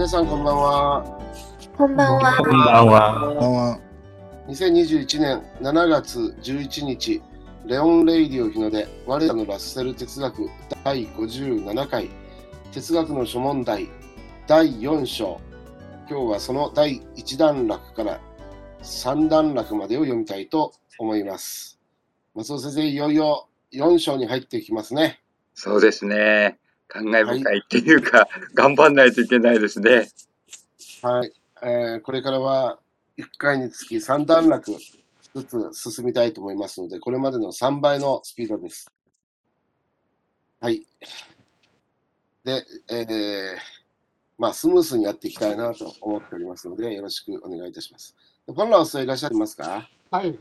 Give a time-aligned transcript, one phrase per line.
[0.00, 1.20] 皆さんこんばんは。
[1.76, 2.36] こんばんは。
[2.38, 3.20] こんばんは。
[3.20, 3.80] こんばんは。
[4.48, 7.20] 2021年7月11日、
[7.66, 10.48] レオン・レイディオ日の出、我らのラッセル哲学
[10.84, 12.08] 第57回、
[12.72, 13.90] 哲学の諸問題
[14.46, 15.38] 第4章。
[16.08, 18.20] 今日はその第1段落から
[18.82, 21.78] 3段落までを読みたいと思います。
[22.34, 25.20] 松尾先生、いよいよ4章に入っていきますね。
[25.52, 26.58] そうですね。
[26.90, 30.08] 感慨深いっていうか、 頑張んないといけないですね。
[31.02, 31.32] はい。
[31.62, 32.78] えーこれからは
[33.16, 34.72] 1回につき3段落
[35.34, 38.90] ずつ進みたいと思いますので、これまでの3倍のスピードです。
[40.60, 40.84] はい。
[42.44, 43.56] で、えー
[44.38, 48.16] まあ、スムースにやっていきたいなと思っておりますので、よろしくお願いいたします。
[48.46, 49.88] フォンラオスいらっしゃいますか？
[50.10, 50.38] はい。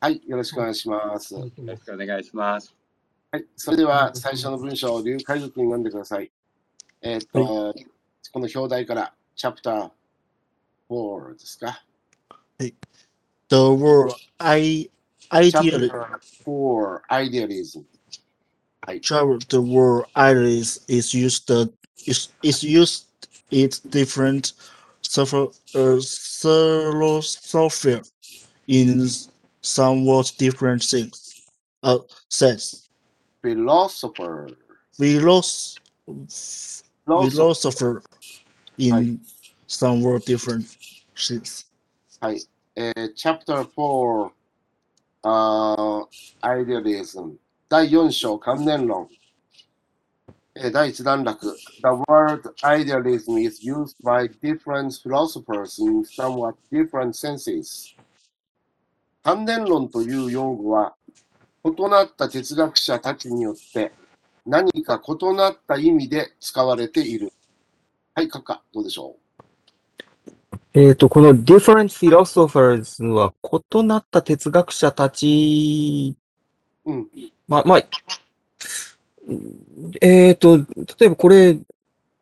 [0.00, 1.34] はい、よろしくお願いします。
[1.34, 2.74] よろしくお願いします。
[3.33, 6.31] はい、それでは最初の文章を劉海賊に読んでください。
[7.01, 7.73] えっ、と、
[8.33, 9.91] この表題から、チャプター
[10.89, 11.83] 4ですか。
[12.59, 14.89] The word I
[15.31, 17.83] ideal Chapter 4 Idealism。
[18.81, 19.01] はい。
[19.01, 21.71] travel the word idealism is used the
[22.05, 23.07] is, is used
[23.51, 24.53] it different
[25.01, 25.99] software uh,
[27.21, 28.01] software
[28.67, 29.07] in
[29.61, 31.47] somewhat different things.
[31.81, 31.99] Uh
[32.29, 32.82] says
[33.44, 34.48] philosopher.
[34.96, 37.30] Philos- philosopher.
[37.30, 38.02] Philosopher
[38.78, 39.18] in Hi.
[39.66, 40.64] somewhat different
[41.14, 41.66] sense.
[42.22, 42.38] Hi.
[42.76, 44.32] Uh, chapter 4
[45.24, 46.02] uh,
[46.42, 47.36] Idealism
[47.68, 49.08] 第4章関連論、
[50.54, 51.56] えー、第1段落
[52.08, 57.94] word idealism is used by different philosophers in somewhat different senses
[59.22, 60.94] 関連論という用語は
[61.64, 63.92] 異なった哲学者たちによって
[64.46, 67.32] 何か異なった意味で使われている。
[68.14, 69.16] はい、閣下、どうでしょ
[70.74, 73.32] えっ、と、この different philosophers は
[73.72, 76.14] 異なった哲学者たち、
[76.84, 77.08] うん。
[77.48, 77.82] まあ、まあ、
[80.02, 80.64] えっ、と、例
[81.06, 81.58] えばこれ、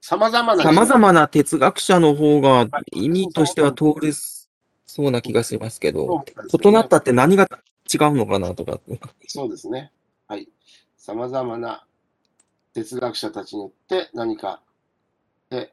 [0.00, 7.48] 様々な様々な哲学者の方が意味としては通れそうな気がしますけど、異なったって何が
[7.92, 8.80] 違うのかなとか。
[9.26, 9.90] そうですね。
[10.28, 10.48] はい。
[10.96, 11.84] さまざまな
[12.74, 14.60] 哲学者たちによって何か、
[15.50, 15.72] で、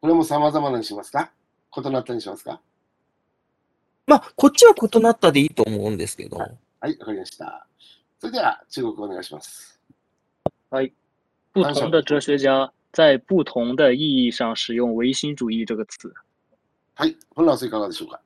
[0.00, 1.30] これもさまざまなにしますか？
[1.76, 2.60] 異なったにしますか？
[4.06, 6.36] まあ、こっちは異なったでいいと思うんですけど。
[6.36, 6.46] は
[6.82, 7.66] い、わかりました。
[8.20, 9.80] それでは、中国お願いします。
[11.52, 16.12] 不同的哲学家在不同的意义上使用唯心主義这个词。
[16.94, 18.20] はい、本ラウスいかがでしょうか？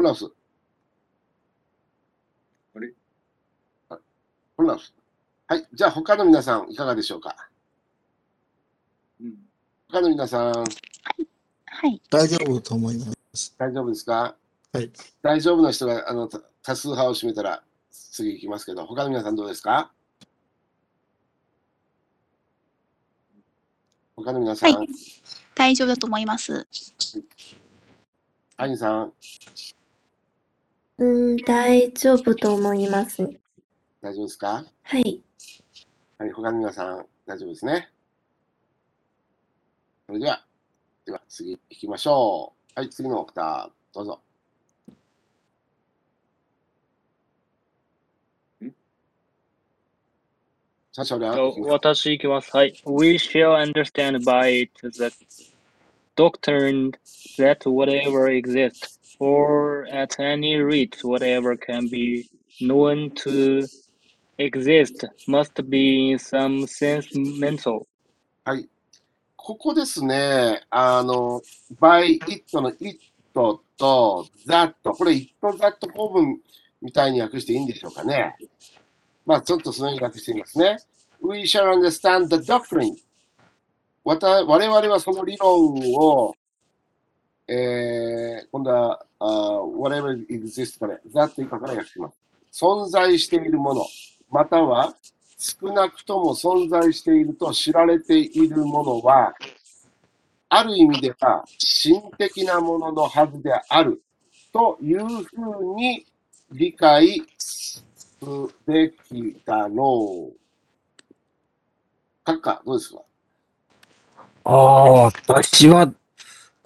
[0.00, 0.24] 本ラウス。
[2.74, 2.90] あれ？
[3.90, 4.00] はい
[4.56, 4.94] 本ラウス。
[5.46, 7.36] はい、じゃあ他の皆さんいかがでしょうか？
[9.20, 9.34] うん
[9.90, 10.64] 他の皆さん、は
[11.86, 12.00] い。
[12.10, 13.54] 大丈夫と思います。
[13.58, 14.34] 大丈夫ですか？
[14.72, 14.90] はい。
[15.20, 19.92] 大丈夫な人があのた多数派を占めたら次行きますけど、他の皆さんどうですか？
[24.16, 24.88] 他の皆さん、はい
[25.54, 26.66] 大丈夫だと思います。
[28.56, 29.12] アインさん、
[31.00, 33.22] うん、大丈夫と思います。
[34.02, 34.66] 大丈夫ですか？
[34.82, 35.22] はい。
[36.18, 37.88] はい、他の皆さん、大丈夫ですね。
[40.06, 40.44] それでは、
[41.06, 42.78] では次行きましょう。
[42.78, 44.20] はい、次の方、どうぞ。
[50.92, 52.54] シャシャリャンと私行きます。
[52.54, 52.74] はい。
[52.84, 55.10] We shall understand by it the
[56.14, 56.90] doctrine
[57.38, 62.28] that whatever exists, or at any rate whatever can be
[62.60, 63.66] known to
[64.38, 67.86] exist, must be in some sense mental.
[68.44, 68.66] はい。
[69.36, 71.42] ここですね、あの、
[71.80, 72.98] by it の it
[73.34, 73.62] と
[74.46, 76.40] that、これ it that 構文
[76.80, 78.34] みたいに訳していいんでしょうかね。
[79.26, 80.78] まあ、ちょっとそのように訳してみますね。
[81.22, 82.96] We shall understand the doctrine.
[84.02, 86.34] わた我々はその理論を、
[87.52, 92.16] えー、今度は、あ whatever exists から、that 以下から訳します。
[92.52, 93.84] 存在しているもの、
[94.30, 94.94] または
[95.36, 99.34] 少なくとも存在していると知られているものは、
[100.48, 104.00] ある意味では心的なもののはずである
[104.52, 106.04] というふうに
[106.52, 107.84] 理解す
[108.66, 110.36] べきだろう。
[112.24, 113.00] 閣下、どうですか？
[114.44, 115.92] ああ、私は、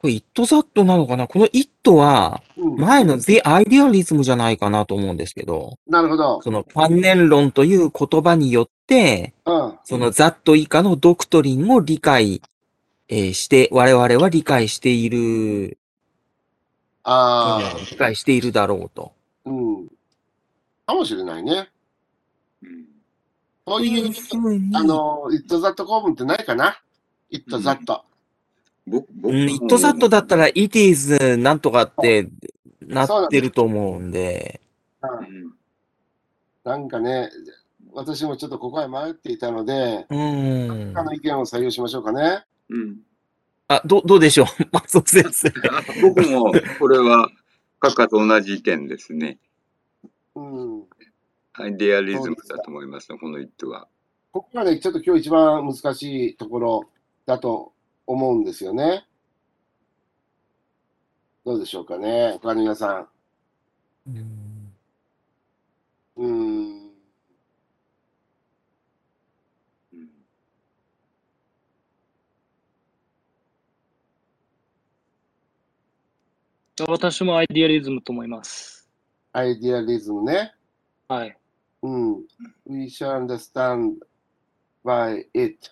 [0.04, 1.26] これ、イットザットなのかな？
[1.26, 6.42] このイットは、うん、前の The Idealism じゃないかなと思うんですけど、なるほど。
[6.42, 9.78] その観念論という言葉によって、うん。
[9.84, 12.42] そのザット以下のドクトリンを理解、
[13.08, 15.78] えーして、我々は理解している、
[17.02, 19.12] あうん理解しているだろうと。
[19.46, 19.88] あ、うん。
[20.86, 21.70] かもしれないね。
[22.62, 22.84] うん
[23.66, 24.12] そういう、
[24.74, 26.78] あの、イットザット公文ってないかな？
[27.30, 28.04] イットザット。
[28.86, 32.28] 僕、僕うん、イットザットだったら、it is なんとかって
[32.82, 34.60] なってると思うんで、
[35.02, 35.54] うん
[36.64, 37.30] なんかね、
[37.92, 40.92] 私もちょっとここは迷っていたので、うん。
[40.94, 42.42] 他の意見を採用しましょうかね。
[42.70, 42.96] うん。
[43.68, 44.46] あ、ど、どうでしょう？
[44.72, 45.48] 松尾先生。
[45.48, 47.28] あ 僕も、これは、
[47.80, 49.38] カカと同じ意見ですね。
[50.34, 50.84] うん。
[51.52, 53.86] アイデアリズムだと思いますね、この一手は。
[54.32, 56.90] ここがね、ちょっと今日一番難しいところ
[57.26, 57.73] だと
[58.06, 59.06] 思うんですよね。
[61.44, 63.08] どうでしょうかね、他の皆さ
[64.06, 64.72] うんん。
[66.16, 66.90] うーん。
[69.92, 70.08] うん
[76.88, 78.88] 私もアイディアリズムと思います。
[79.32, 80.52] アイディアリズムね。
[81.08, 81.36] はい。
[81.82, 82.26] うん。
[82.66, 83.98] We shall understand
[84.84, 85.70] by it.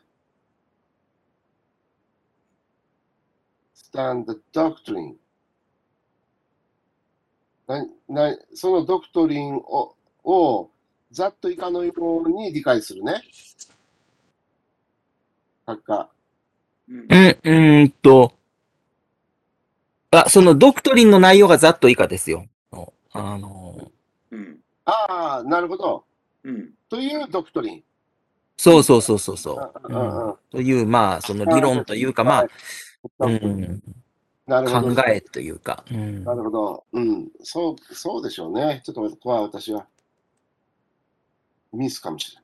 [3.92, 5.14] Stand the doctrine.
[7.66, 9.94] ななそのドクトリンを
[10.24, 10.70] を
[11.10, 13.22] ざっと以下のように理解するね。
[15.66, 16.08] 作家。
[16.88, 18.32] うんうーんと。
[20.10, 22.46] あ、そのドクトリンの内容がざっと以下ですよ。
[23.14, 23.90] あの、
[24.30, 24.58] うん。
[24.84, 26.04] ああ、なるほど。
[26.44, 26.70] うん。
[26.88, 27.82] というドクトリン。
[28.56, 30.38] そうそうそうそうそう。
[30.50, 32.46] という、まあ、その理論というか、まあ、
[33.18, 33.82] うん、
[34.46, 34.94] なるほど。
[34.94, 35.84] 考えというか。
[35.90, 36.84] うんなるほど。
[36.92, 37.28] うん。
[37.42, 38.82] そう、そうでしょうね。
[38.84, 39.86] ちょっとここは私は
[41.72, 42.42] ミスかもしれない。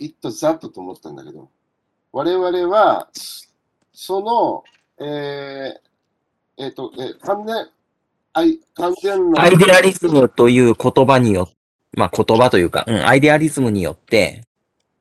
[0.00, 1.48] いっとざっとと思ったんだけど、
[2.12, 3.08] 我々は、
[3.92, 7.68] その、えー、えっ、と、えー、関連、
[8.32, 11.54] あい、関連の、アイデアリズムという言葉によって、
[11.96, 14.42] まあ言葉というか、うん、アイデアリズムによって、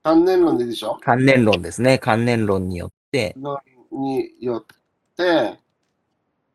[0.03, 0.99] 関連論でしょ？
[1.01, 1.97] 関連論ですね。
[1.97, 3.57] 関連論によって、の
[3.93, 5.59] によって、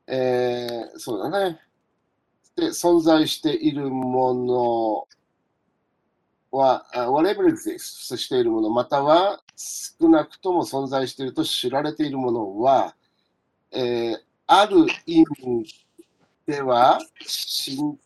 [0.06, 1.60] えー、そうだね。
[2.56, 5.06] で、存在しているも
[6.50, 12.94] のは、あ whatever exists しているもの、または少なくとも存在していると知られているものは、
[13.72, 15.66] えーある意味
[16.46, 17.98] では、神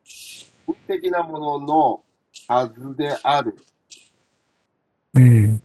[0.88, 2.02] 的なものの
[2.48, 3.56] はずである。
[5.14, 5.62] うん。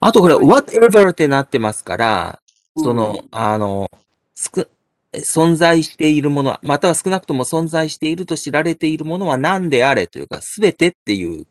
[0.00, 2.40] あとこれ、whatever ってなってますから、
[2.76, 3.90] そうんの、あの、
[4.34, 4.70] すく、
[5.12, 11.46] 存在しているもの、または少なくとも存在していると知られているものは何であれというか、すべてっていう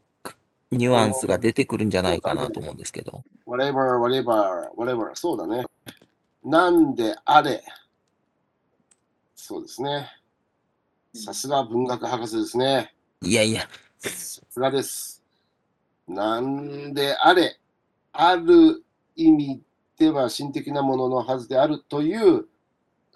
[0.71, 3.23] ニュアンスが出てくるんじゃないかなと思うんですけど。
[3.45, 5.65] whatever, whatever, whatever, そうだね。
[6.43, 7.63] なんであれ。
[9.35, 10.09] そうですね。
[11.13, 12.93] さすが文学博士ですね。
[13.21, 13.61] いやいや、
[13.99, 14.09] さ
[14.49, 15.23] すがです。
[16.07, 17.59] なんであれ。
[18.11, 18.83] ある
[19.15, 19.61] 意味
[19.97, 22.45] では心的なもののはずであるという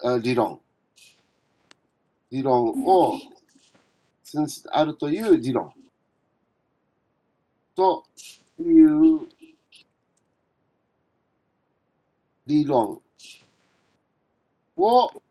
[0.02, 0.60] あ理論。
[2.30, 3.18] 理論を、
[4.70, 5.72] あるという理論。
[7.74, 8.04] と
[8.60, 9.28] いう
[12.46, 13.00] 理論
[14.76, 15.22] を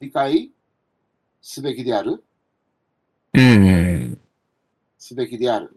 [0.00, 0.50] 理解
[1.42, 2.22] すべきである
[3.32, 4.18] うん。
[4.98, 5.74] すべきである。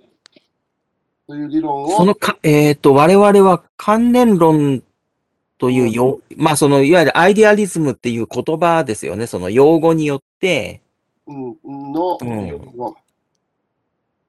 [1.27, 4.83] という理論を、そのか、えっ、と、我々は関連論
[5.57, 9.27] というよ、まあその、いわゆるアイデアリズムっていう言葉ですよね。
[9.27, 10.81] その用語によって、
[11.25, 11.57] うん
[11.93, 12.51] の、うん。
[12.79, 12.95] を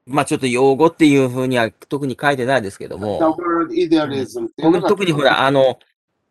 [0.06, 5.78] まあちょっと用語っていうふうには特に書いてないですけども、うの特にほら、あの、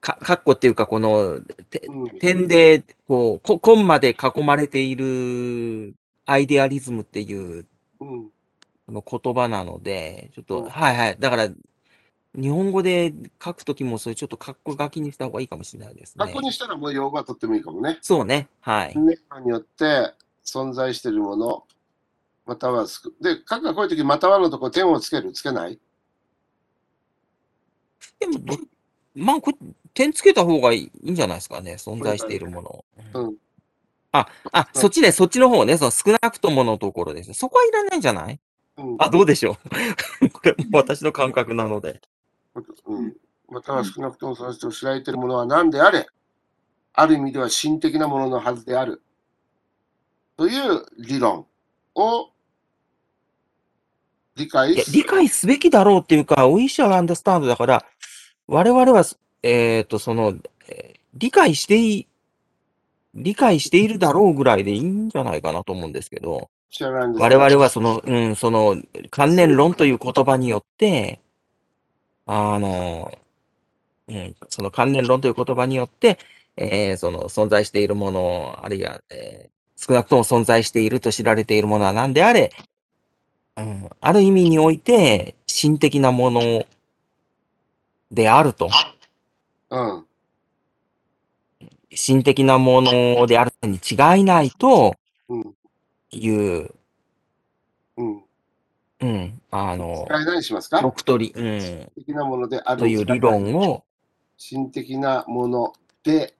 [0.01, 1.39] か、カッコっていうか、この、
[2.19, 5.93] 点で、こう、こ、コンマで囲まれている
[6.25, 7.65] アイデアリズムっていう
[7.99, 8.29] うん。
[8.87, 10.69] この言葉なので、ちょっと、うん。
[10.69, 11.17] はいはい。
[11.19, 11.49] だから、
[12.37, 13.13] 日本語で
[13.43, 16.41] 書くときも、それちょっとカッコ書きにした方がいいかもしれないですね学校。
[16.41, 17.97] にしたらもう用語はとってもいいかもね。
[18.01, 18.47] そうね。
[18.61, 18.95] はい。
[18.95, 20.13] によって
[20.45, 21.63] 存在しているもの、
[22.45, 25.79] またはすく、で、書くがこういうとき、またはのとこ点をつける、つけない？
[28.19, 28.57] でも、ど
[29.15, 29.57] まあ、これ、
[29.95, 31.73] 点つけた方がいいいいんじゃないですかね。
[31.73, 32.85] 存在しているものを。
[33.13, 33.35] うん
[34.11, 37.33] あ、あ、うんそっちね、そっちの方ね、その少なくとものところですね。
[37.33, 38.39] そこはいらないんじゃない？
[38.77, 39.57] うんあ、どうでしょ
[40.21, 40.29] う？
[40.29, 41.99] これも私の感覚なので。
[42.85, 43.15] うん、
[43.49, 46.07] または少なくともその人を知られているものは何であれ、
[46.93, 49.01] ある意味では心的なもののはずである。
[50.35, 51.47] という理論
[51.95, 52.29] を
[54.35, 57.85] 理解理解すべきだろうっていうか、we shall understand だから、
[58.47, 59.03] 我々は、
[59.41, 60.35] えっ、と、その、
[60.67, 62.07] えー理解してい、
[63.15, 66.49] 理解しているだろうぐらいでいいんじゃないかなと思うんですけど、
[66.79, 68.77] 我々はその、うん、その、
[69.09, 71.19] 関連論という言葉によって、
[72.27, 73.11] あの、
[74.09, 76.19] うん、その関連論という言葉によって、
[76.57, 82.51] えーその存在しているもの、あるいは、えー少なくとも存在していると知られているものは何であれ、
[83.57, 86.65] うん、ある意味において、心的なもの
[88.11, 88.69] であると。
[89.69, 90.05] うん。
[91.93, 94.95] 心的なものであるに違いないと
[95.29, 95.55] うん。
[96.11, 96.71] いう、
[97.97, 98.07] うん。
[98.07, 98.23] うん、
[98.99, 100.81] あの、使い何しますか？
[100.81, 103.83] ドクトリン、うん、心的なものであるという理論を、
[104.37, 105.73] 心的なもの
[106.03, 106.33] で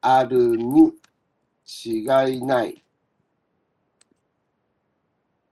[0.00, 0.92] あるに
[1.84, 2.00] 違
[2.36, 2.82] いない。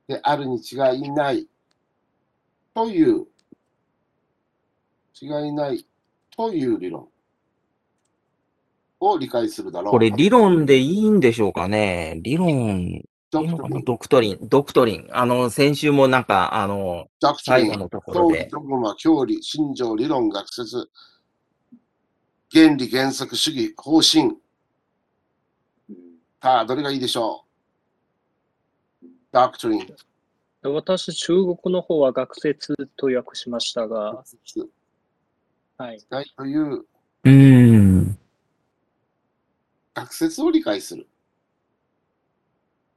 [0.09, 1.47] であるに違いない。
[2.75, 3.27] という、
[5.21, 5.87] 違いない
[6.37, 7.09] という理論。
[9.01, 9.93] を理解するだろう。
[9.93, 12.19] これ理論でいいんでしょうかね？
[12.23, 15.09] 理論、いドクトリン、ドクトリン、ドクトリン。
[15.13, 20.89] あの、先週もなんか、あの、ドクトリン、最後のところ教で義、、ドグマ、教理、信条、理論、学説、
[22.51, 24.39] 原理、原則、主義、方針。
[26.41, 27.45] さあ、どれがいいでしょ
[29.03, 29.07] う？
[29.31, 29.87] ドクトリン。
[30.63, 34.25] 私、中国の方は学説と訳しましたが、
[35.77, 35.99] はい。
[36.09, 38.19] はい、といううーん、
[39.95, 41.07] 学説を理解する。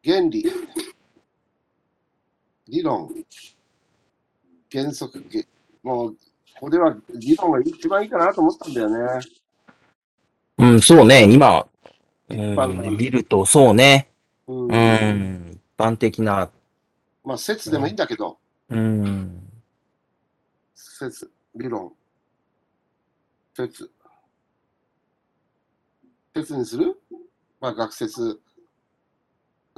[0.03, 0.43] 原理、
[2.67, 3.13] 理論、
[4.71, 5.47] 原則、げ
[5.83, 6.13] もう、
[6.55, 9.21] ここでは理論が一番いいかなと思ったんだよね。
[10.57, 11.67] うん、そうね、今、
[12.29, 14.09] 見ると、そうね、
[14.47, 14.63] うん。
[14.63, 16.49] うん、一般的な、
[17.23, 18.37] まあ、説でもいいんだけど、
[18.69, 19.47] うん、
[20.73, 21.93] 説、理論、
[23.55, 23.91] 説。
[26.33, 26.97] 説にする？
[27.59, 28.39] まあ、学説、ど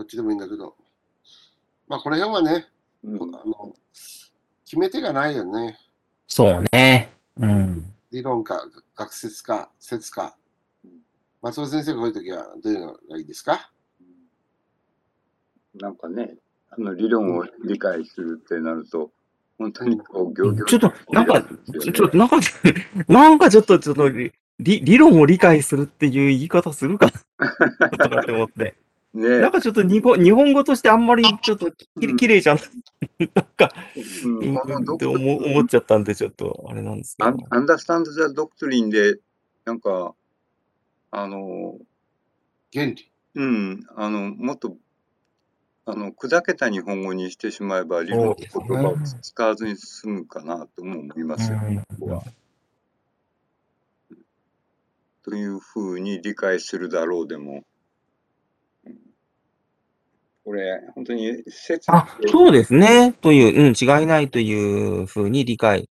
[0.03, 0.75] っちでもいいんだけど。
[1.87, 2.67] まあ、この辺はね、
[3.03, 3.75] うんあの
[4.65, 5.77] 決め手がないよね。
[6.27, 7.93] そうね、うん。
[8.11, 10.35] 理論か、学説か、説か。
[11.41, 13.69] 松尾先生がこういうときはどういうのがいいですか？
[15.75, 16.35] なんかね、
[16.71, 19.11] あの理論を理解するってなると、
[19.57, 22.37] 本当にこう、行々ちょっと、なんか、ちょっと、なんか、
[23.07, 27.89] なんかちょっと、ちょっと、理、理論を理解するっていう言い方するかな？
[27.91, 28.75] とかって思って。
[29.13, 29.39] ね。
[29.39, 32.17] なんかちょっと日本日本語としてあんまりちょっときうん。
[32.17, 32.57] きれいじゃん。
[33.33, 33.71] なんか、
[34.25, 34.95] うん。
[34.95, 37.37] って思思っちゃったんで、ちょっと、あれなんですけど。
[37.49, 39.19] アンダースタンド・ザ・ドクトリンで、
[39.65, 40.15] なんか、
[41.11, 41.77] あの、
[42.73, 43.11] 原理。
[43.35, 44.77] うん、あの、もっと、
[45.85, 51.77] あの、砕けた日本語にしてしまえば、理論の言葉を使わずに済むかなとも思いますよ、うん。
[51.77, 52.23] ここは。
[55.23, 57.65] というふうに理解するだろうでも、うん
[60.43, 63.13] これ、本当に説あ、そうですね。
[63.21, 65.89] という、うん、違いないというふうに理解。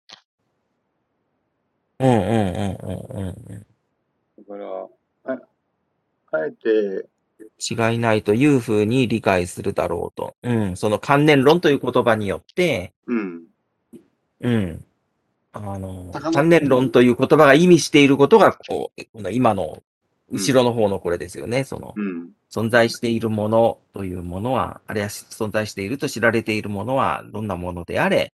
[1.99, 3.67] うんうんうんうんうんうん。
[4.39, 5.39] だから、あ
[6.33, 7.09] あえて、
[7.59, 10.37] 違いないというふうに理解するだろうと。
[10.43, 13.43] うん、その関連論という言葉によって、うん、
[14.41, 14.85] うん。
[15.53, 19.83] あの、関連論という言葉が意味していることが、こう、今の、
[20.33, 21.65] 後ろの方のこれですよね。
[21.65, 28.33] その、うん、存在しているものというものは、あるいは存在していると知られているものは、どんなものであれ、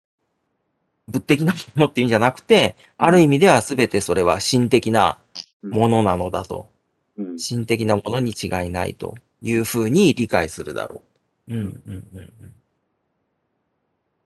[1.07, 5.19] 物的なものっていうんじゃなくて、ある意味では全てそれは心的な
[5.63, 6.71] ものなのだと。
[7.19, 11.03] うん、心的なものに違いないというふうに理解するだろ
[11.49, 11.55] う。
[11.55, 12.55] うん、うん、うんうん。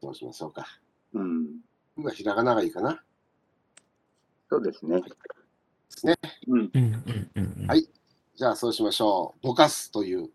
[0.01, 0.67] どうしましょうか。
[1.15, 1.47] うん、
[1.97, 3.03] 今、ひらがながいいかな。
[4.49, 5.03] そうですね。
[5.97, 6.15] ですね。
[6.47, 7.67] うん、うん、うん、うんうん。
[7.67, 7.89] はい
[8.37, 9.47] じゃあ、そうしましょう。
[9.47, 10.29] ぼかすという、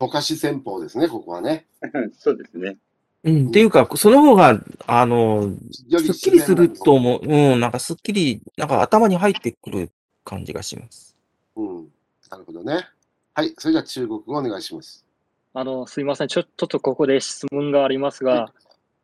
[0.00, 1.66] ぼかし戦法ですね、ここはね。
[2.18, 2.76] そうですね。
[3.22, 5.52] うん、っていうか、その方が、あの、
[5.88, 7.20] よすっきりすると思う。
[7.24, 9.92] うん、なんかすっきり、なんか頭に入ってくる
[10.24, 11.16] 感じがします。
[11.54, 11.92] うん。
[12.30, 12.84] なるほどね。
[13.32, 13.54] はい。
[13.58, 15.06] それじゃあ、中国語お願いします。
[15.52, 16.28] あの、すいません。
[16.28, 18.52] ちょ、ちょっとここで質問がありますが、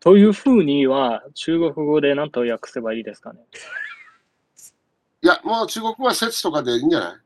[0.00, 3.40] というふうには中国語で何と訳せばいいですかね？
[5.22, 7.20] いや、もう中国語は説とかでいいんじゃな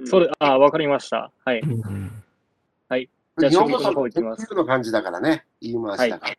[0.00, 0.06] い？
[0.06, 1.30] それ、あ、わかりました。
[1.44, 1.60] はい。
[1.60, 2.10] うん、
[3.38, 5.44] じゃあ中国の方行きますの感じだからね。
[5.60, 6.36] 言い回しだから。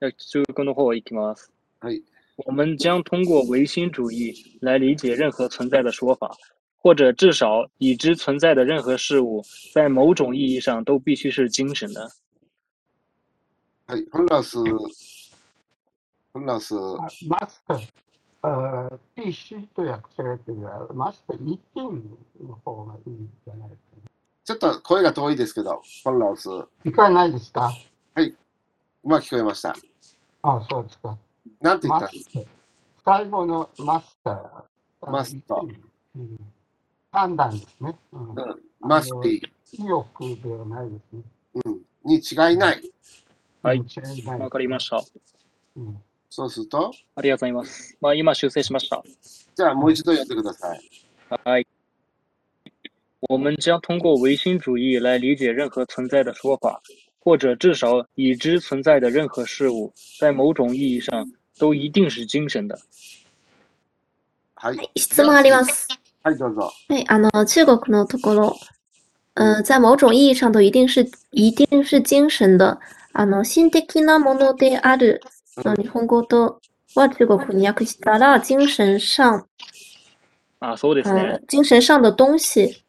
[0.00, 1.52] じゃあ中国の方行きます。
[1.80, 2.02] はい。
[2.46, 6.36] 我们将通过唯心主义来理解任何存在的说法，
[6.78, 12.10] 或者至少已知存在的任何事物，在某种意义上都必须是精神的。
[13.86, 14.64] はい、フランス、フ
[16.34, 16.74] ランス、
[17.28, 17.88] マスター、
[18.46, 21.84] あー必須と訳されてるが、マスター一点
[22.46, 23.76] の方がいいんじゃないか
[24.44, 26.66] ちょっと声が遠いですけど、フランス、うな。
[26.84, 27.72] 聞こえないですか？
[29.02, 29.74] まく聞こえました。
[30.42, 31.16] ああ、そうですか。
[31.62, 32.06] なんて言った？
[32.06, 32.46] マスター。
[33.06, 35.10] 最後のマスター。
[35.10, 35.74] マスター
[36.16, 36.38] うん
[37.12, 37.96] 判断ですね。
[38.12, 38.36] うんうん
[38.80, 39.40] マスティ、
[39.82, 41.22] 意欲ではないですね。
[41.64, 42.92] うん、に違いない。
[43.62, 43.82] はい
[44.38, 45.02] わかりました。
[45.76, 46.02] うん
[46.36, 47.96] そうすると、ありがとうございます。
[48.00, 49.00] まあ、今修正しました。
[49.54, 50.80] じゃあもう一度読んでください。
[51.44, 51.64] 嗨，
[53.28, 56.80] 我们将通过唯心主义来理解任何存在的说法，
[57.20, 61.24] 或者至少已知存在的任何事物，在某种意义上
[61.56, 62.76] 都一定是精神的。
[64.56, 64.90] はい。
[64.96, 65.86] 質問あります。
[66.24, 66.72] はい、どうぞ。
[66.88, 68.56] はい、あの、中国のところ、
[69.34, 72.80] 呃，在某种意义上都一定是一定是精神的。
[73.12, 75.20] あの、心的なものである
[75.62, 76.60] の日本語と
[76.94, 79.46] は中国に訳したら、精神上、
[80.60, 82.84] あ、そうですね呃。，精神上的东西、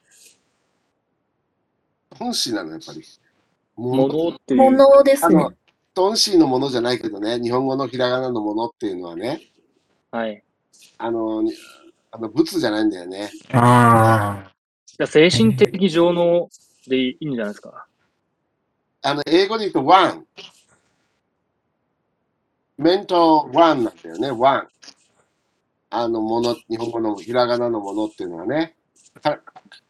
[2.17, 3.03] 本心なの、やっぱり。
[3.75, 4.61] もものっていう。
[4.61, 5.53] ものですねあの。、
[5.95, 9.41] 本心のものじゃないけどね、日本語のひらがなのものっていうのはね、
[10.11, 10.41] はい。
[10.97, 11.53] あの、に
[12.11, 13.29] あの物じゃないんだよね。
[13.51, 14.49] あ
[14.85, 16.49] じゃあ精神的上の
[16.87, 17.85] でいいんじゃないですか？
[19.01, 20.25] あの、英語で言うと one。
[22.77, 24.67] メント one なんだよね、one。
[25.89, 28.75] あの、もの、日本語のひらがなのものっていうのはね、
[29.21, 29.39] か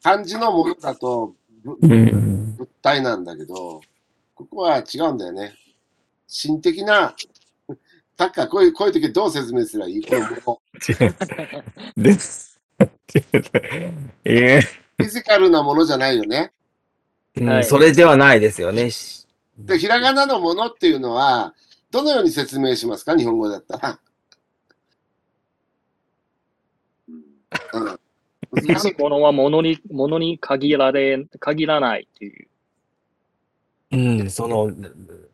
[0.04, 1.34] 漢字のものだと。
[1.64, 3.82] 物体なんだけど、
[4.36, 5.56] ここは違うんだよね。
[6.28, 7.16] 心的な、
[8.16, 10.06] タッカー、こういう、こういう時どう説明すればいい？
[10.06, 10.62] これも
[11.98, 12.60] です。
[14.26, 16.52] えフィジカルなものじゃないよね。
[17.36, 18.92] えはいそれではないですよね。
[18.92, 19.26] し
[19.58, 21.56] で、ひらがなのものっていうのは、
[21.96, 23.16] どのように説明しますか？
[23.16, 24.00] 日本語だったら。
[27.08, 28.00] うん。
[28.52, 29.02] 難しい。
[29.02, 32.48] ものはものに、ものに限られ、限らないっていう。
[33.92, 34.72] うん、その、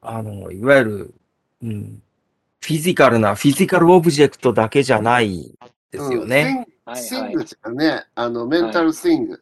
[0.02, 1.13] あの、いわゆる、
[1.63, 2.04] うん、
[2.60, 5.56] フィジカルな、フィジカルオブジェクトだけじゃない
[5.89, 6.65] ですよね。
[6.86, 6.91] うん。
[6.93, 8.04] はいスインはいグですよね。
[8.13, 9.41] あの、メンタルスイング。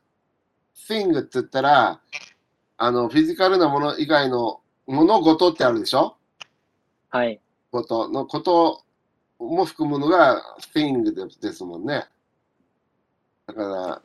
[0.73, 1.99] スイングって言ったら、
[2.77, 6.15] あの、フィジカルなもの以外の物事ってあるでしょ？
[7.09, 7.39] はい。
[7.71, 8.83] ことのこと
[9.39, 12.05] も含むのがスイングでですもんね。
[13.47, 14.01] だから、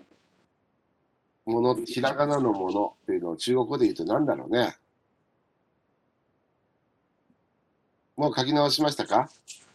[1.45, 4.77] もの、ひらがなのものっていうのを中国語で言うと何だろうね。
[8.17, 9.29] もう書き直しましたか？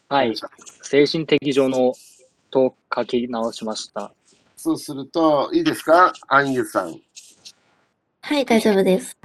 [0.08, 0.34] はい。
[0.82, 1.94] 精神的上の
[2.50, 4.12] と書き直しました。
[4.56, 6.14] そうすると、いいですか？
[6.28, 7.00] アンユさん。
[8.22, 9.18] はい、大丈夫です。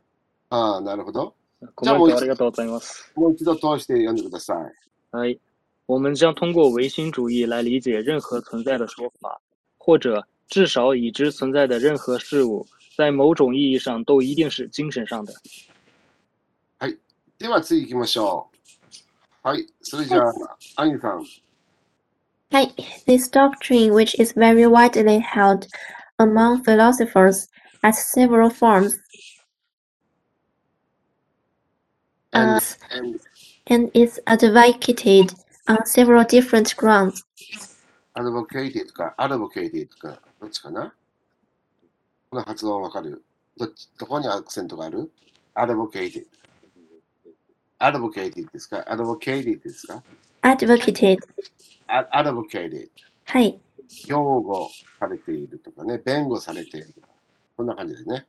[0.50, 1.34] ああ、なるほど。
[1.74, 3.12] コメントありがとうございます。
[3.14, 5.16] もう一度通して読んでください。
[5.16, 5.38] はい，
[5.86, 9.40] 我们将通过唯心主义来理解任何存在的说法，
[9.78, 15.32] 或者至少已知存在的任何事物，在某种意义上都一定是精神上的。
[17.36, 18.48] では次行きましょ
[19.44, 19.48] う。
[19.48, 19.66] はい。
[19.82, 20.32] それじゃあ、
[20.76, 21.24] アンユさん。
[22.50, 22.72] はい。
[23.06, 25.66] This doctrine, which is very widely held
[26.18, 27.48] among philosophers,
[27.82, 28.96] has several forms
[32.23, 32.60] And, uh,
[33.66, 35.32] and is advocated
[35.68, 37.24] on several different grounds.
[38.16, 40.94] advocated か、advocated か、どっちかな
[42.30, 43.24] この発音わかる
[43.56, 45.10] どっち、どこにアクセントがある
[45.54, 46.26] ?advocated。
[47.80, 50.02] advocated ですか ?advocated ですか
[50.42, 51.18] Advocated.
[51.88, 52.88] ?advocated。
[53.24, 53.58] はい。
[54.06, 54.68] 擁護
[54.98, 56.94] されているとかね、弁護されている。
[57.56, 58.26] こんな感じですね。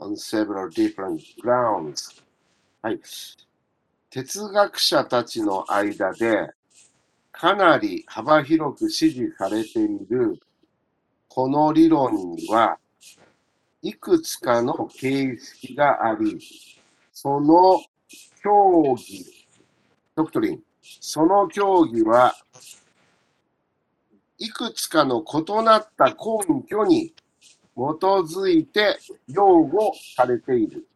[0.00, 2.22] on several different grounds。
[2.88, 3.00] はい。
[4.08, 6.48] 哲学者たちの間で
[7.30, 10.40] かなり幅広く支持されている
[11.28, 12.78] この理論には
[13.82, 16.38] いくつかの形式があり、
[17.12, 17.78] その
[18.42, 19.46] 教義、
[20.16, 22.34] ドクトリン、その教義は
[24.38, 27.12] いくつかの異なった根拠に
[27.76, 28.96] 基づいて
[29.28, 30.86] 擁護されている。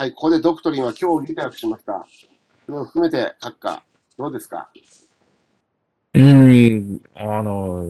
[0.00, 2.06] はい、ここでドクトリンは教義と訳しました。
[2.66, 3.82] それを含めて、閣下、
[4.16, 4.70] どうですか？
[6.14, 7.84] うん、あの、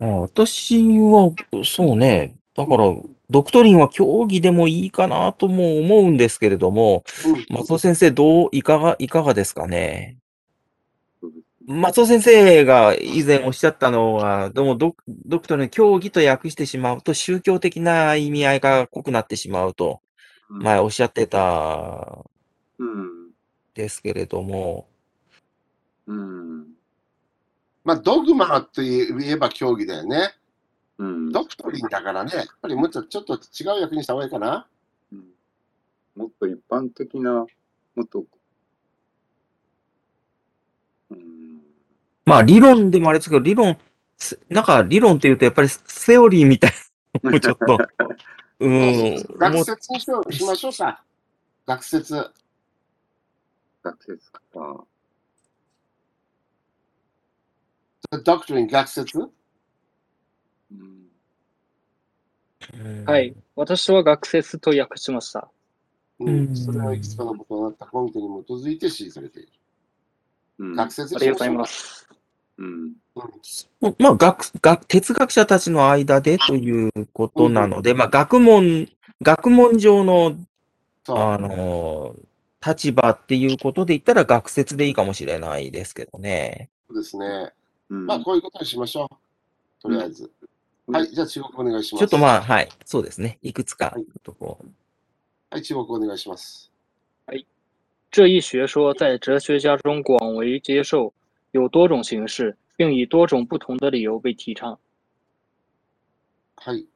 [0.00, 1.30] あ私は、
[1.62, 2.36] そうね。
[2.56, 2.90] だから、
[3.28, 7.46] ドクトリンは競技でもいいかなとも思うんですけれども、うん。
[7.54, 10.16] 松尾先生、どう、いかが、いかがですかね？
[11.66, 20.00] 松尾先生が以前おっしゃったのは、どうもドクドクトリン、競技と訳してしまうと宗教的な意味合いが濃くなってしまうと、
[20.50, 22.18] うん前おっしゃってた
[22.78, 23.30] うん。
[23.74, 24.86] ですけれども、
[26.06, 26.66] うん。
[27.84, 30.34] まあ、ドグマと言えば競技だよね。
[30.98, 31.32] うん。
[31.32, 33.38] ドクトリンだからね、やっぱりもうちょっとちょっと
[33.76, 34.66] 違う役にした方がいいかな。
[35.12, 35.24] うん
[36.14, 37.46] もっと一般的な、も
[38.02, 38.24] っと、
[41.10, 41.62] うん。
[42.24, 43.76] まあ理論でもあれですけど、理論、
[44.16, 46.72] すなんか理論って言うとやっぱりセオリーみたい
[47.22, 47.78] なの もちょっと、
[48.60, 51.02] うん、学説にしようしましょうか。
[51.66, 52.30] 学説。
[53.82, 54.40] 学説か。
[58.12, 59.18] The doctrine 学説？
[59.18, 59.22] う
[60.74, 61.08] ん。
[62.74, 63.34] うんはい。
[63.56, 65.50] 私は学説と訳しました。
[66.20, 66.56] ううんん。
[66.56, 69.48] それはいくつかのことがあった根拠に基づいて指示されている。
[70.58, 70.74] うん。
[70.74, 72.08] 学説ありがとうございします。
[72.58, 72.92] うん。
[73.98, 78.88] まあ、学、学、哲学者たちの間でということなので、まあ、学問、
[79.22, 80.36] 学問上の。
[81.08, 82.14] あの、
[82.64, 86.70] 立場っていうことで言ったら学説でいいかもしれないですけどね。
[86.88, 87.52] そうですね。
[87.90, 88.06] うん。
[88.06, 89.82] まあ、こういうことにしましょう。
[89.82, 90.24] とりあえず。
[90.24, 90.30] うん
[90.88, 91.08] はい。
[91.08, 92.00] じゃあ、中国お願いします。
[92.00, 93.38] ちょっとまあ、はい、そうですね。
[93.40, 94.66] いくつかはい、とこう。
[95.50, 96.72] はい、中国お願いします。
[98.11, 101.13] 这一学说在哲学家中广为接受，
[101.51, 104.79] 有多种形式，并以多种不同的理由被提倡。
[106.55, 106.87] はい。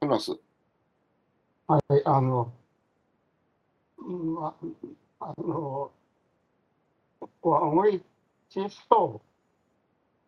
[0.00, 0.38] コンラス。
[1.66, 2.50] はい、あの、
[3.98, 4.54] うんま
[5.18, 5.90] あの、
[7.40, 8.00] 广为
[8.48, 9.20] 接受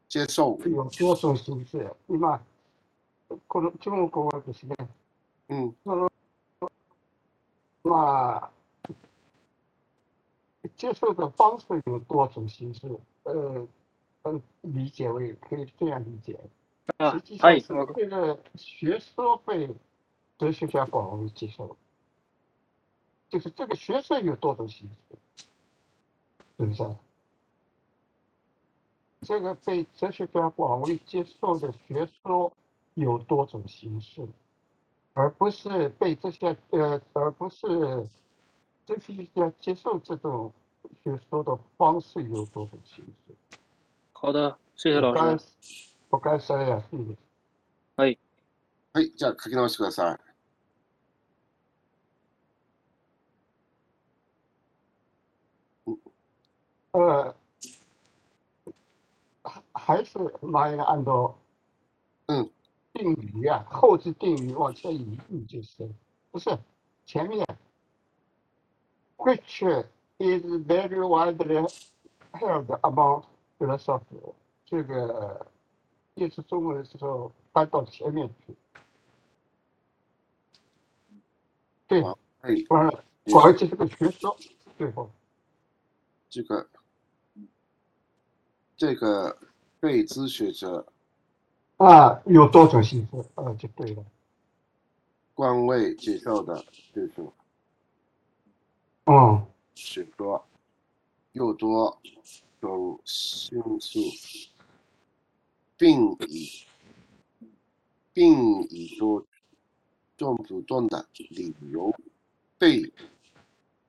[0.09, 0.59] 接受。
[0.65, 1.79] 有多种形式。
[2.09, 2.41] 今、
[3.47, 4.75] この中国語はですね、
[5.49, 5.77] うん。
[7.85, 8.51] まあ、
[10.82, 13.68] 接受的方式有多种形式，呃，
[14.24, 16.40] 嗯，理解为可以这样理解。
[16.98, 19.70] 啊实际，上是这个学说被
[20.40, 21.78] 哲学家广为接受，
[23.30, 25.46] 就是这个学说有多种形式，
[26.58, 26.96] 是不是？
[29.22, 32.52] 这个被哲学家广为接受的学说
[32.96, 34.28] 有多种形式，
[35.14, 37.68] 而不是被这些呃，而不是
[38.88, 40.52] 哲学家接受这种
[41.04, 43.36] 学说的方式有多种形式。
[44.14, 45.46] 好的，谢谢老我该师。
[46.10, 47.16] 我该说呀，是的。
[47.96, 48.18] はい。
[49.16, 50.20] じゃあ、書き直してください。
[56.92, 57.34] 呃，
[59.44, 61.34] 还还是马上按照
[62.28, 62.50] 嗯
[62.92, 65.90] 定语啊，后置定语往前移移就是，
[66.32, 66.50] 不是
[67.06, 67.48] 前面
[69.16, 69.86] ，which
[70.22, 71.68] is very widely
[72.34, 73.24] held among
[74.66, 75.46] 这个
[76.16, 78.56] 译成中文的时候搬到前面去。
[81.88, 82.02] 对。
[82.70, 84.36] 完了，广为接受的学说，
[84.78, 85.10] 最后。
[86.28, 86.68] 这个
[88.76, 89.38] 这个
[89.80, 90.84] 被知学者
[91.78, 94.04] 啊，有多种形式，啊，就对了。
[95.36, 96.56] 官位接受的
[96.94, 97.12] 就是
[99.06, 99.46] 嗯，
[99.84, 100.46] 许多
[101.32, 102.00] 又多
[102.62, 104.00] 种新数，
[105.76, 106.68] 并以
[108.14, 109.26] 并以多
[110.16, 111.92] 种不同的理由
[112.60, 112.94] 被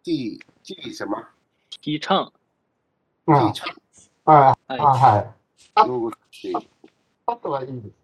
[0.03, 1.29] 第第什么
[1.69, 2.33] 提倡。
[3.27, 3.77] 提倡
[4.25, 4.81] 啊はい。
[4.81, 5.31] 啊，はい。
[5.75, 6.51] あ如果是
[7.27, 7.95] あとはいいです。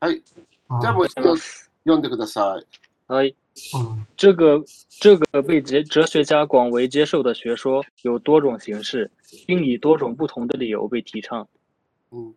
[0.00, 0.22] はい。
[0.22, 2.66] じゃあもう一度読んでください。
[3.12, 3.36] はい。
[3.74, 9.10] うん这个这个被哲哲学家广为接受的学说有多种形式，
[9.46, 11.46] 并以多种不同的理由被提倡。
[12.10, 12.34] うん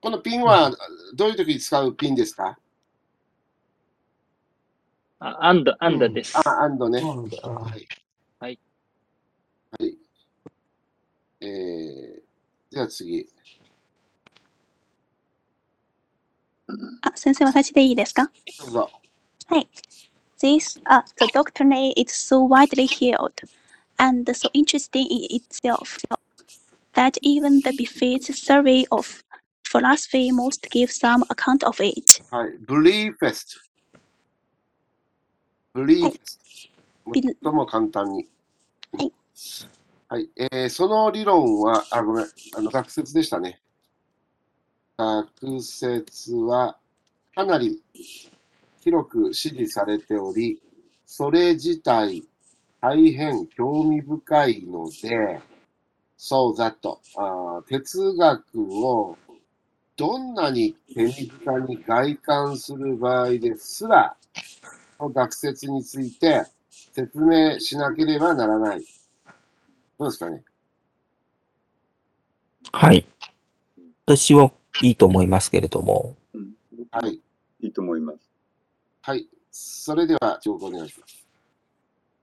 [0.00, 0.70] このピンは
[1.16, 2.56] どういう時に使うピンですか？
[5.18, 6.36] あ、and and うんです。
[6.38, 7.00] あ、アンドね。
[7.00, 7.38] そうなんだ。
[7.42, 7.88] あはい。
[8.38, 8.58] はい。
[9.80, 9.98] はい。
[11.40, 12.22] えー、
[12.70, 13.26] じゃあ次。
[17.00, 18.30] あ、先生、私でいいですか？
[18.60, 18.90] どうぞ。
[19.46, 19.68] はい。
[20.40, 23.40] This, uh, the doctrine is so widely held
[23.98, 25.98] and so interesting in itself
[26.94, 29.24] that even the Buffet survey of
[29.64, 32.20] philosophy must give some account of it.
[32.66, 33.60] Believe first.
[35.76, 36.18] believe
[37.12, 38.26] 最も簡単に。
[38.92, 39.12] はい。
[40.08, 43.60] はい、えー、その理論は、あ、ごめん、あの、学説でしたね。
[44.96, 46.78] 学説は、
[47.34, 47.80] かなり
[48.86, 50.62] 広く支持されており、
[51.04, 52.22] それ自体
[52.80, 55.40] 大変興味深いので、
[56.16, 58.44] そうだと、あー哲学
[58.86, 59.18] を
[59.96, 64.14] どんなに手短に外観する場合ですら、
[65.00, 66.44] 学説について
[66.92, 68.84] 説明しなければならない。
[69.98, 70.44] どうですかね？
[72.70, 73.04] はい。
[74.06, 76.14] 私はいいと思いますけれども。
[76.34, 76.52] うん、
[76.92, 77.20] はい。
[77.62, 78.25] いいと思います。
[79.06, 79.28] はい。
[79.52, 81.24] それでは、中国お願いします。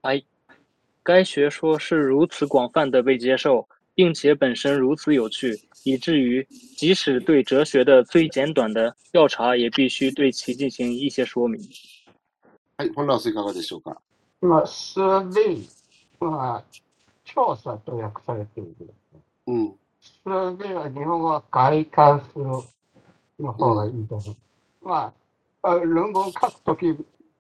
[0.02, 0.22] 哎，
[1.02, 3.66] 该学说是如此广泛的被接受，
[3.96, 11.58] 并且本身如此有趣，以至于即使对哲学的最简短的调查，也必须对其进行一些说明。
[12.76, 12.90] はい。
[12.90, 13.96] 本ラスいかがでしょうか？
[14.42, 15.68] まあ、スーベイ
[16.20, 16.62] は
[17.24, 18.94] 調査と訳されている。
[19.48, 19.74] うん。
[20.02, 22.44] スーベイは日本語は外観する
[23.40, 24.36] の方がいいと思う。
[24.86, 25.14] まあ、あ
[25.64, 26.94] 論文書くとき、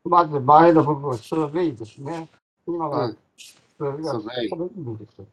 [0.05, 2.29] まず前の部分、スーベイですね。
[2.65, 3.17] 今はうん。
[3.37, 5.23] スーベイはそスーベイです。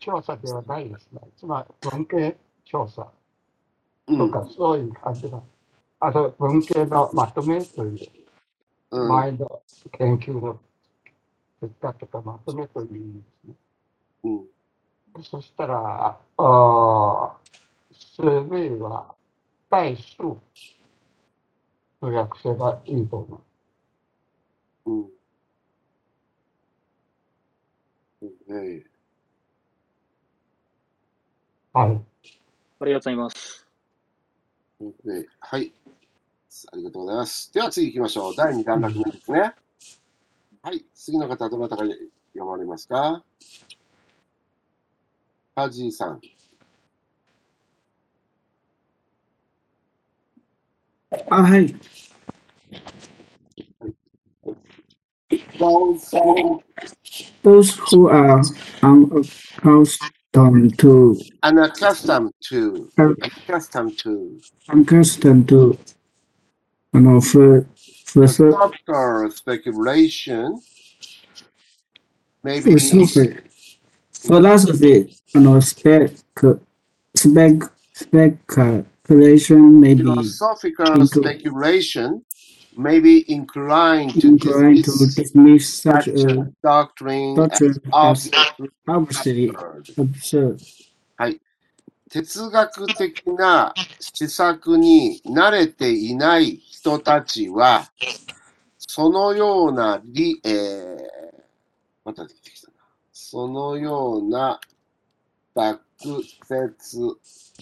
[0.00, 1.20] 調査ではないですね。
[1.36, 3.06] つまり文系調査
[4.06, 4.18] うん。
[4.18, 5.44] とかそういう感じの、
[6.00, 8.08] あと文系のまとめという
[8.92, 9.08] うん。
[9.08, 10.58] 前の研究の
[11.60, 13.54] 結果とかまとめという意味ですね。
[14.24, 15.22] うん。
[15.22, 17.30] そしたら、あー
[17.92, 19.14] スーベイは
[19.68, 20.36] 倍数
[22.00, 23.42] と訳せばいいと思
[24.86, 24.90] う。
[24.90, 25.02] うん。
[28.48, 28.84] はい。
[31.72, 32.00] はい。
[32.80, 33.66] ありがとうございます。
[35.04, 35.72] ではい。
[36.72, 37.52] ありがとうございます。
[37.52, 38.36] では次行きましょう。
[38.36, 39.54] 第2段落目ですね。
[40.62, 40.84] はい。
[40.94, 43.22] 次の方、どなたが読まれますか？
[45.54, 46.20] ハジーさん。
[51.10, 51.74] あ、はい。
[57.42, 58.40] Those who are
[58.82, 65.78] unaccustomed to unaccustomed to, uh, accustomed to, unaccustomed to
[66.92, 67.66] あの、ふ、
[68.06, 70.58] ふ、ふ、softer speculation,
[72.42, 73.36] maybe, philosophy,
[74.12, 76.14] philosophy, あの、spec,
[77.14, 77.68] spec,
[79.08, 82.22] speculation may be philosophical speculation
[82.76, 88.30] may be inclined to inclined to dismiss dismiss such a doctrine doctrine as
[88.86, 89.88] absurd.
[89.96, 90.60] absurd.
[92.10, 97.90] 哲学的な施策に慣れていない人たちは、
[98.78, 100.96] そのような理、えー、
[102.06, 102.74] また出てきたな。
[103.12, 104.58] そのような
[105.54, 105.82] 学
[106.46, 106.98] 説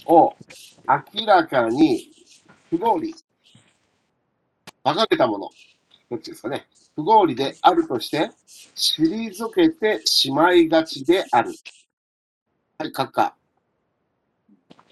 [0.05, 0.35] を
[1.15, 2.11] 明らかに
[2.71, 3.15] 不合理、
[4.85, 5.51] 馬鹿げたもの、
[6.11, 6.67] どっちですかね。
[6.95, 8.31] 不合理であるとして、
[8.75, 11.53] 退けてしまいがちである。
[12.79, 13.35] はい、閣下。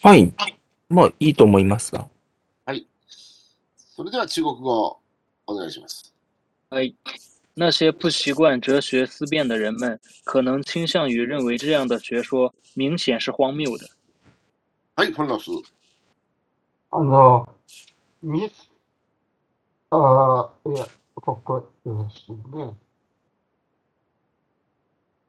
[0.02, 0.34] はい。
[0.88, 2.08] まあ、いいと思いますが。
[2.66, 2.86] はい。
[3.76, 4.98] それでは中国語
[5.46, 6.12] お願いします。
[6.70, 6.92] 哎，
[7.54, 13.88] 那些不习惯哲学思辨的人们，可能倾向于认为这样的学说明显是荒谬的。
[14.96, 15.50] はい、フォンラス。
[16.92, 17.48] あの、
[18.22, 18.70] ミス、
[19.90, 22.74] あーいや、ここですね。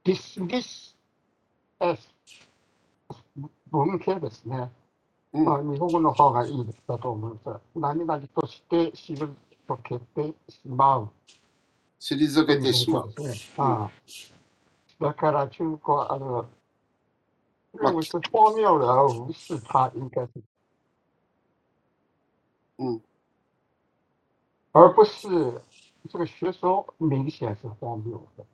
[0.04, 0.96] ディスミス、
[1.80, 1.98] え
[3.72, 4.70] 文系ですね。
[5.34, 7.62] うんまあ、日本語の方がいいだと思います。
[7.76, 9.36] 何々として退
[9.84, 11.10] けてしまう。
[12.00, 13.14] 退けてしまう。
[13.58, 13.92] ああ
[15.02, 16.50] だから中国あの，
[17.75, 20.33] まあ认为是荒谬的，而无视它，应该是，
[22.79, 23.01] 嗯，
[24.73, 25.63] 而不是
[26.09, 28.45] 这个学说明显是荒谬的。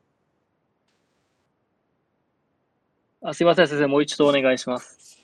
[3.23, 5.17] あ、すいません、先生、もう一度お願いします。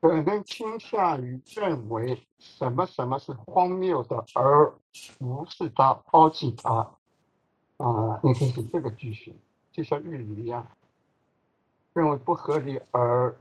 [0.00, 4.72] 可能倾向于认为什么什么是荒谬的，而
[5.20, 6.90] 无视它、抛弃它。
[7.78, 9.36] 啊、应该是这个句型，
[9.72, 10.64] 就像日语一样，
[11.96, 13.36] 认为不合理而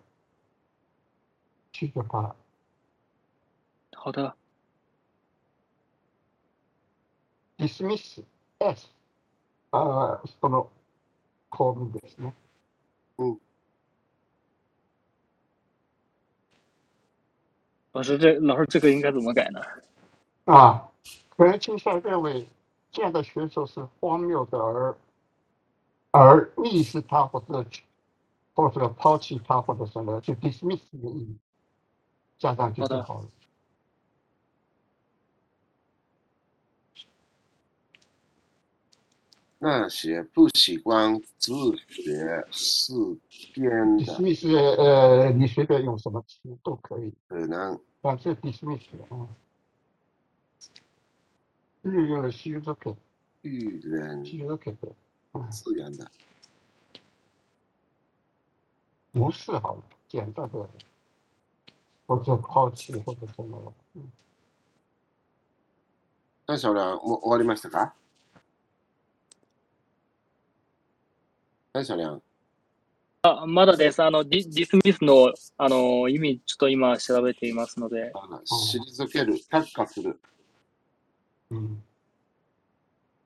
[1.71, 2.36] 拒绝它。
[3.93, 4.36] 好的，
[7.58, 8.23] dismiss
[8.60, 8.88] s
[9.71, 10.67] あーその
[11.49, 12.34] 構文ですね。
[17.93, 19.62] 老师这老师这个应该怎么改呢？
[20.45, 20.89] 啊，
[21.36, 22.47] 可能倾向认为
[22.91, 24.97] 这样的选手是荒谬的而，
[26.12, 27.65] 而蔑视他或者
[28.57, 31.37] 或者抛弃他或者什么，就 dismiss 的意义，
[32.38, 33.29] 加上去就好了。
[39.59, 41.53] 那些不喜欢自
[41.88, 43.19] 学思
[43.55, 49.29] 辨的，dismiss 呃，你随便用什么词都可以，可能但是 dismiss 啊，
[51.83, 52.97] 日用的 s h i z o k
[53.42, 54.75] 遇人 s h i z o k
[55.51, 56.11] 自然的。
[59.16, 60.68] 不是好了，简单的，
[62.07, 64.12] 或者抛弃或者什么，嗯，
[66.44, 67.94] 大小亮、もう終わりましたか？
[71.72, 72.20] 大小亮、
[73.22, 74.02] あ、まだです。
[74.02, 80.20] あの、ディディスミスの、あの、意味、ちょっと今調べていますので、あ退ける、却下する、
[81.50, 81.83] 嗯，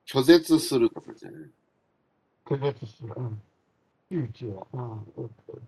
[0.06, 1.50] 拒絶するとかじゃない。
[2.44, 3.40] 特别只是嗯，
[4.08, 5.60] 拒绝，嗯，对对，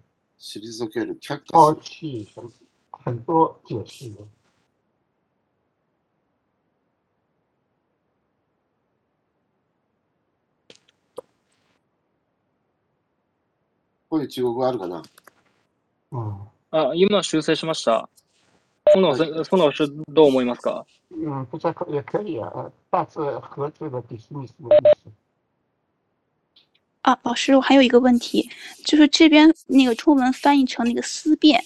[0.42, 2.50] 退ける、却下抛する。
[2.90, 4.26] 很多解释的，
[14.09, 15.02] こういう中国語あるかな？
[16.11, 18.09] 嗯あ、今修正しました。
[18.94, 20.85] 孫老師、孫老師どう思いますか？
[21.11, 25.12] 嗯，不在也可以啊，呃大致合字的 dismiss 的意思，
[27.02, 28.48] 啊，老师，我还有一个问题，
[28.84, 31.60] 就是这边那个中文翻译成那个思辨，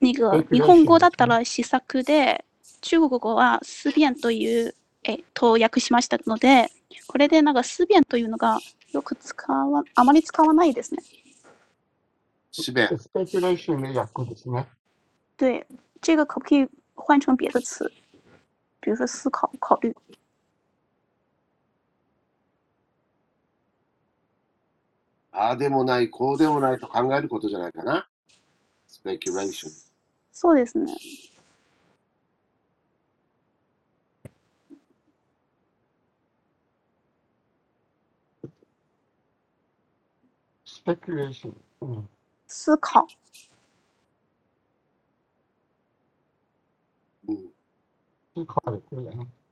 [0.00, 2.44] 那个日本語だったら試作で、
[2.82, 6.70] 中国語は思辨という、え、と訳しましたので、
[7.06, 8.58] これでなんか思辨というのが
[8.92, 11.02] よく使わ、あまり使わないですね。
[12.52, 14.66] 思辨、speculation 的雅库ですね。
[15.38, 15.66] 对，
[16.02, 17.90] 这个可不可以换成别的词？
[18.80, 19.96] 比如说思考、考虑。
[25.38, 28.08] ああでもない、こうでもないと考えることじゃないかな。
[28.86, 29.72] スペキュレーション。
[30.32, 30.94] そうですね。
[40.64, 42.08] speculation，嗯，
[42.48, 43.06] 思考。
[47.28, 47.52] うん。
[48.34, 49.10] 思考也可以啊。
[49.12, 49.45] 思考。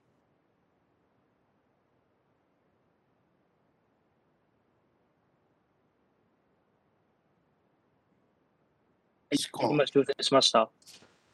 [9.37, 10.70] 今修正しました。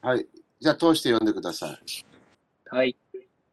[0.03, 0.27] はい。
[0.61, 1.79] じゃあ通して読んでください。
[2.71, 2.97] はい。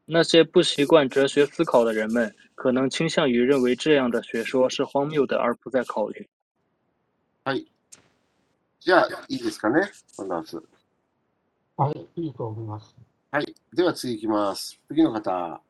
[0.05, 6.29] 那些不习惯哲学思考的人们，可能倾向于认为这样的学说是荒谬的，而不再考虑。
[7.43, 7.67] はい。
[8.79, 10.63] じゃあ、いいですかね、この夏。
[11.75, 12.95] はい、いいと思います。
[13.31, 13.53] はい。
[13.73, 14.79] では次いきます。
[14.87, 15.61] 次の方。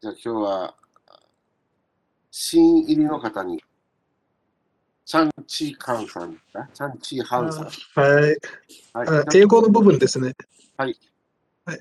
[0.00, 0.74] じゃあ今日は、
[2.32, 3.62] 新入りの方に、
[5.09, 7.63] チャンチーカンさんだチャンチーハンさん。
[7.65, 8.37] はい。
[8.93, 9.07] はい。
[9.19, 10.33] あ英語の部分ですね。
[10.77, 10.95] はい。
[11.65, 11.79] はい。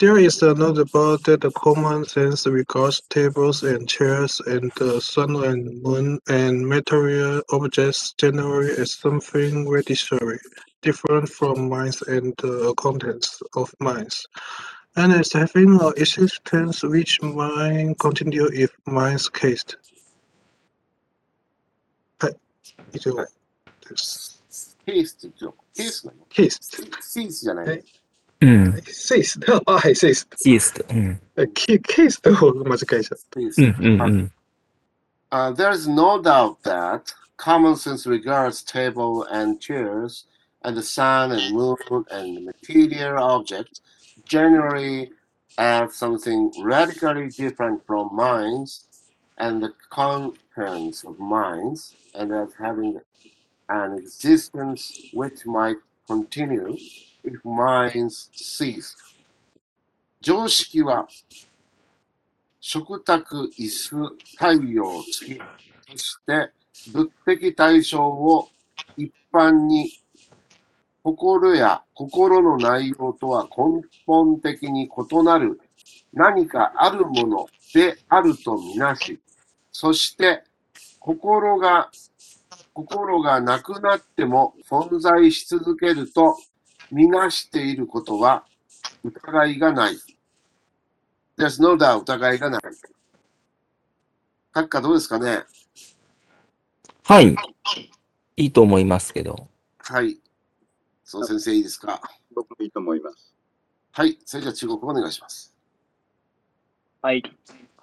[0.00, 5.44] There is a note about the common sense regards tables and chairs and the sun
[5.44, 10.38] and moon and material objects generally as something radically
[10.80, 14.26] different from minds and the contents of minds.
[14.96, 19.76] And as having an existence which mind continue if minds cased.
[22.76, 22.96] はい。
[22.96, 24.42] 以上です。
[24.86, 26.82] ケースって言うケースなのケース。
[27.14, 27.68] ケースじゃない。
[27.68, 27.84] はい
[28.42, 28.82] うん。
[28.84, 29.38] セイス。
[29.66, 30.26] あ、はい、セイス。
[30.36, 30.84] シースト。
[30.94, 31.20] うん。
[31.54, 33.38] ケケースと間違えちゃった。
[33.38, 33.62] ケース。
[33.62, 34.32] うんうんうん。
[35.30, 40.26] Uh, there is no doubt that common sense regards table and chairs
[40.64, 41.76] and the sun and moon
[42.10, 43.80] and material objects
[44.24, 45.12] generally
[45.56, 48.86] as something radically different from minds
[49.37, 52.99] and the contents of minds and as having
[53.69, 56.77] an existence which might continue
[57.23, 58.95] if minds cease.
[60.21, 61.07] 常識は
[62.59, 63.95] 食卓、椅子、
[64.37, 66.51] 太陽、月として
[66.91, 68.49] 物的対象を
[68.97, 69.91] 一般に
[71.03, 75.59] 心や心の内容とは根本的に異なる
[76.11, 79.19] 何かあるものであるとみなし、
[79.77, 80.41] そして
[80.99, 81.91] 心が
[82.71, 86.37] 心がなくなっても存在し続けると
[86.91, 88.45] みなしていることは
[89.03, 89.97] 疑いがない。
[91.37, 92.61] There's no doubt 疑いがない。
[94.53, 95.43] 閣下どうですかね？
[97.03, 97.35] はい。
[98.37, 99.49] いいと思いますけど。
[99.79, 100.17] はい。
[101.03, 102.01] そう先生いいですか？
[102.33, 103.35] 僕もいいと思います。
[103.91, 104.17] はい。
[104.23, 105.53] それじゃあ中国語お願いします。
[107.01, 107.21] 哎，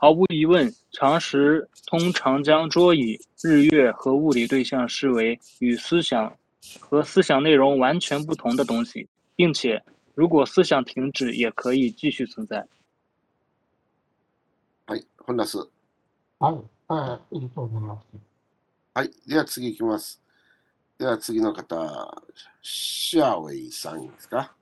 [0.01, 6.38] 毫无疑问，常识通常将桌椅、日月和物理对象视为与思想
[6.80, 12.67] 和思想内容完全不同的东西，并且如果思想停止，也可以继续存在。
[14.86, 15.05] はい。
[15.25, 15.57] 本ラス。
[16.39, 16.61] はい。
[16.88, 17.39] はい。
[17.39, 18.05] いいと思います。
[18.93, 19.11] はい。
[19.28, 20.21] では次いきます。
[20.97, 22.23] では次の方、
[22.61, 24.53] シャウェイさんですか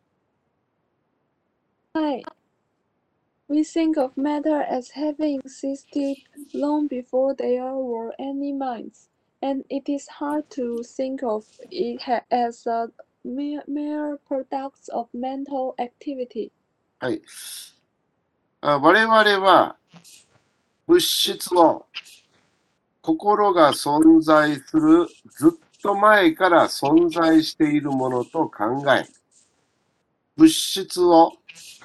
[1.93, 2.23] Hi.
[3.50, 6.18] We think of matter as having existed
[6.54, 9.08] long before there were any minds,
[9.42, 12.92] and it is hard to think of it as a
[13.24, 16.52] mere, mere product of mental activity.
[17.00, 17.20] はい。
[18.60, 19.76] あ我々は
[20.86, 21.86] 物質を
[23.02, 29.04] 心が存在するずっと前から存在しているものと考え、
[30.36, 31.32] 物質を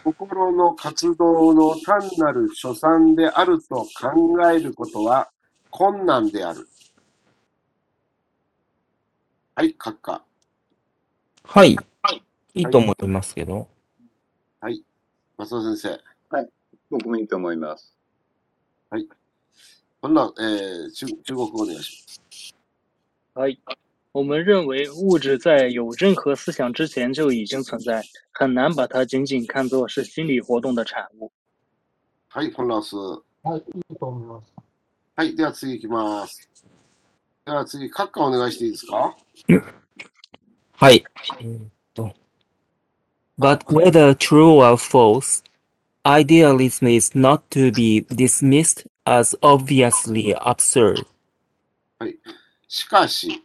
[0.06, 5.30] 心の活動の単なる所産であると考えることは
[5.72, 6.68] 困難である。
[9.56, 10.22] はい、閣下。
[11.44, 11.76] はい。
[12.54, 13.68] いいと思いますけど。
[14.62, 14.84] はい。
[15.38, 16.00] 松尾先生。
[16.92, 17.96] 僕もいいと思います。
[20.06, 22.56] ほんなら、えー中中国語お願いします。
[23.34, 23.60] はい，
[24.16, 28.02] 我们认为物质在有任何思想之前就已经存在，
[28.32, 31.30] 很难把它仅仅看作是心理活动的产物。
[32.30, 32.96] はい、フォンラウス。
[33.44, 33.60] はい。
[33.60, 34.54] いいと思います。
[35.18, 36.50] はい、では次いきます。
[37.46, 39.14] では次、閣下お願いしていいですか？
[40.72, 41.04] はい。
[41.42, 42.14] えーっと。
[43.38, 45.44] But whether true or false,
[46.06, 51.06] idealism is not to be dismissed as obviously absurd.
[52.70, 53.44] しかし、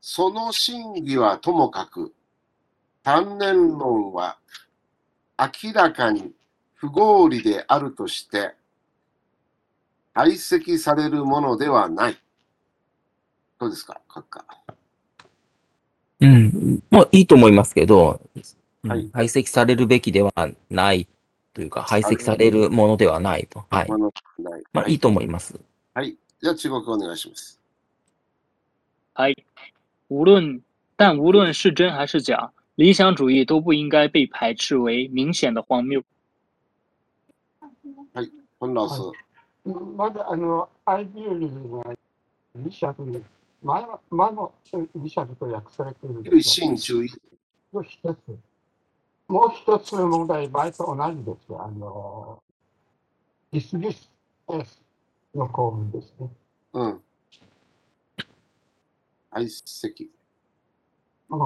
[0.00, 2.12] その真偽はともかく、
[3.02, 4.38] 単年論は
[5.38, 6.32] 明らかに
[6.74, 8.54] 不合理であるとして、
[10.14, 12.18] 排斥されるものではない。
[13.58, 14.44] どうですか、閣下？
[16.20, 16.82] うん。
[16.90, 20.32] まあ、いいと思いますけど、うんはい排斥されるべきでは
[20.70, 21.06] ない
[21.52, 23.66] というか、排斥されるものではないと。
[23.68, 23.88] はい。
[23.88, 25.60] まあないまあ、いいと思います。
[25.92, 26.16] はい。
[26.40, 27.60] じゃあ中国語お願いします。
[29.12, 29.34] 嗨，
[30.10, 30.60] 无论
[30.96, 36.02] 但无论是真还是假，理想主义都不应该被排斥为明显的荒谬。
[38.58, 39.00] フォンラウス。
[39.96, 41.94] まず、あの、アイディアリズムが
[42.56, 43.24] 理想という、
[43.62, 44.52] 前の、前の
[44.96, 47.08] 理想と訳されているで唯しょ心注意。
[47.72, 47.82] う。
[47.82, 48.18] 一つ。
[49.28, 51.62] もう一つの問題、前と同じですよ。
[51.62, 52.42] あの、
[53.52, 54.10] ディスミス
[54.48, 54.82] S
[55.36, 56.28] の構文ですね。
[56.72, 57.00] うん。
[59.30, 60.08] 排斥。
[61.30, 61.40] うん。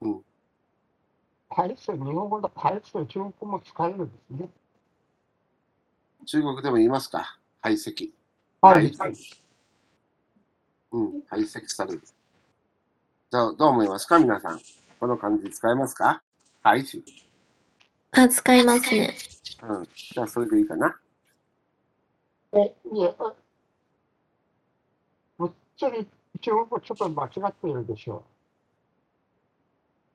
[0.00, 0.24] うん。
[1.50, 4.48] 排斥、日本語の排斥、中国語も使えるんですね。
[6.26, 8.12] 中国でも言いますか排斥。
[8.60, 8.92] はい。
[10.90, 12.02] うん、排斥される。
[13.30, 14.18] じゃあ、どう思いますか？
[14.18, 14.60] 皆さん。
[15.00, 16.22] この漢字使えますか？
[16.62, 17.02] 排斥。
[18.12, 19.14] あ、使いますね。
[19.62, 19.84] うん。
[19.84, 20.98] じゃあ、それでいいかな。
[22.52, 23.14] え、いえ、
[25.78, 25.90] 中
[26.52, 28.24] 国語ちょっと間違っているでしょ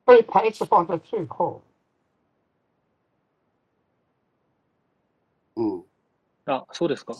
[0.05, 0.11] う。
[0.14, 1.61] 被排斥放在最後。
[5.55, 5.84] うん。
[6.45, 7.14] 啊，そうですか。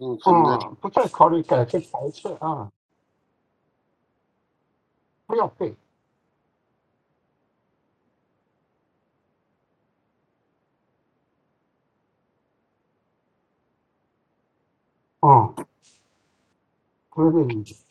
[0.00, 2.70] うん、そんな嗯，不再考虑改变排斥啊，
[5.26, 5.74] 不要背。
[15.23, 15.53] 嗯，
[17.09, 17.85] これでいいです。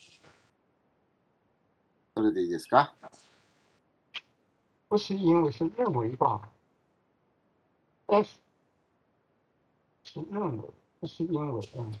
[2.15, 2.93] それでいいですか
[4.89, 6.41] 不是因为是认为吧？
[8.07, 8.39] S
[10.03, 10.63] 是认为，
[10.99, 11.93] 不是因为，嗯。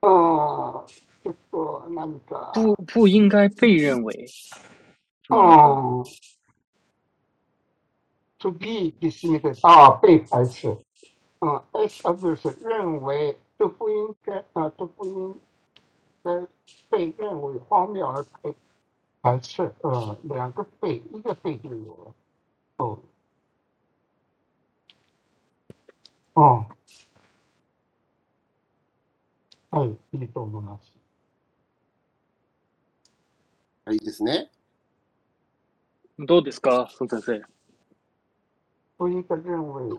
[0.00, 0.86] ああ、
[1.22, 4.26] ちょっと何か、不不应该被认为。
[5.28, 6.02] 啊
[8.39, 10.75] ，to be dismissed 啊，被排斥，
[11.39, 15.39] 啊，S 而不是认为就不应该啊，就不应
[16.23, 16.47] 该
[16.89, 18.55] 被认为荒谬而被
[19.21, 22.15] 排斥，呃，两个被，一个被就有了，
[22.77, 22.99] 哦，
[26.33, 26.65] 哦，
[29.71, 30.91] はい、いいと思います。
[33.85, 34.49] はい、いいですね。
[36.17, 37.58] どうですか，宋先生？
[38.98, 39.98] 不应该认为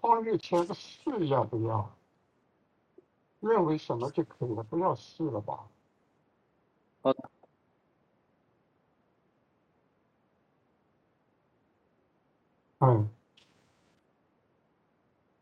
[0.00, 1.90] 荒谬前的是要不要？
[3.40, 5.66] 认为什么就可以了，不要是了吧？
[7.02, 7.14] 好
[12.80, 13.08] 嗯，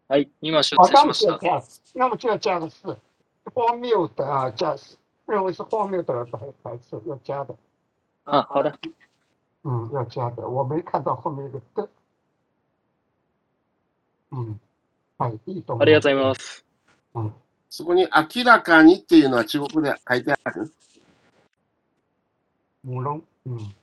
[0.09, 1.39] はい、今出好，題しました那么就要。
[1.39, 1.62] 加，
[1.95, 2.97] 那么就要加个是，
[3.53, 4.76] 荒谬的啊，加
[5.26, 7.57] 认为是荒谬的排排斥要加的，
[8.24, 8.79] 啊，好的，
[9.64, 10.47] 嗯，要加的。
[10.47, 11.89] 我没看到后面一个的，
[14.32, 14.59] 嗯，
[15.18, 16.66] はい、いいと思ありがとうございます。
[17.16, 17.34] うん、
[17.70, 20.74] そこに明らかにっていうのは中国で書いてある？
[22.84, 23.76] 無論、うん、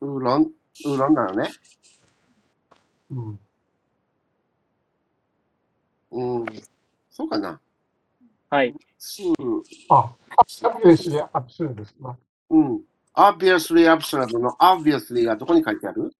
[0.00, 0.42] ウーロン、
[0.86, 1.50] ウーロンなのね。
[3.10, 3.38] うん、
[6.12, 6.46] うん。
[7.10, 7.60] そうかな。
[8.48, 8.74] はい。
[8.98, 9.22] す
[9.90, 10.10] あ、
[10.62, 12.16] obviously absurd ですね。
[12.50, 12.80] うん。
[13.15, 16.13] obviously absurd の obviously がどこに書いてある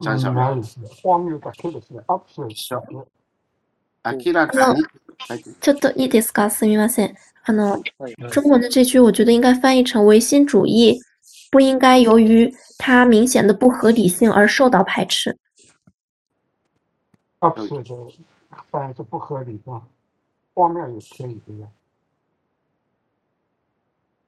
[0.00, 0.88] ちゃんしゃべないですね。
[1.04, 2.00] 荒謬だけですね。
[2.06, 3.04] absurd ですね。
[4.04, 4.82] 明らかに
[5.18, 5.56] 書いてある。
[5.60, 7.14] ちょっといいですかすみません。
[7.44, 8.14] あの，はい。
[8.30, 11.00] 中文的这句，我觉得应该翻译成唯心主义
[11.50, 15.36] 不应该由于它明显的不合理性而受到排斥。
[17.40, 18.14] absurd
[18.70, 19.82] 翻译是不合理的，
[20.54, 21.66] 荒谬也可以的呀。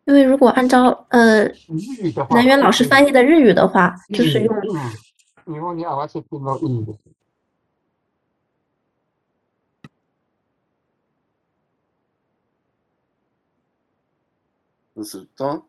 [0.05, 1.55] 因为如果按照呃日
[2.03, 4.55] 语的话，南源老师翻译的日语的话，就是用
[5.46, 6.98] うん、日本に合わせてのいいです。
[14.96, 15.64] そうすると、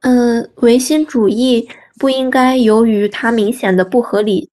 [0.00, 1.68] 呃唯心主义
[1.98, 4.50] 不应该由于它明显的不合理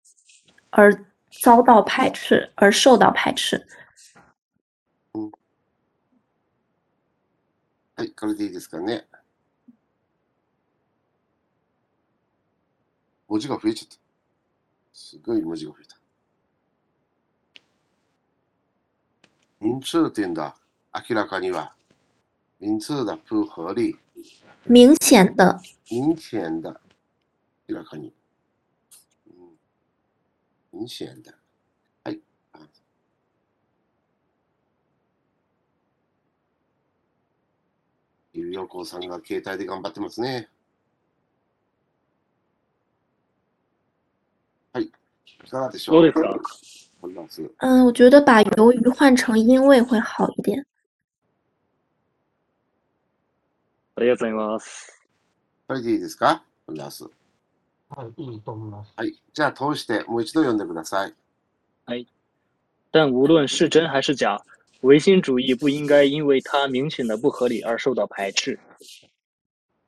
[0.71, 1.05] 而
[1.41, 3.65] 遭到排斥而受到排斥。
[8.02, 9.06] はい、これでいいですかね。
[13.28, 13.96] 文字が増えちゃった。
[14.92, 15.96] すごい文字が増えた。
[19.60, 20.52] 名词点的
[21.08, 21.76] 明らかには、
[22.58, 23.96] 名词的不合理、
[24.66, 26.80] 明显的明显的
[27.68, 28.12] 明らかに。
[30.72, 31.32] うん明显的。
[32.02, 32.20] はい。
[32.54, 32.58] あ
[38.34, 40.48] ゆうよこさんが携帯で頑張ってますね。
[44.72, 44.84] はい。
[44.84, 45.94] いかがでしょう？
[45.96, 46.40] どうですか？
[47.58, 50.64] 嗯，我觉得把由于换成因为会好一点。
[53.96, 55.02] ありがとうございます。
[55.68, 56.42] これでいいですか？
[56.66, 57.04] こんなんす
[57.90, 58.92] はい、いいと思います。
[58.96, 59.20] はい。
[59.34, 61.14] じゃあ通してもう一度読んでください。
[62.90, 64.40] 但无论是真还是假，
[64.81, 68.59] 唯心主义不应该因为它明显的不合理而受到排斥。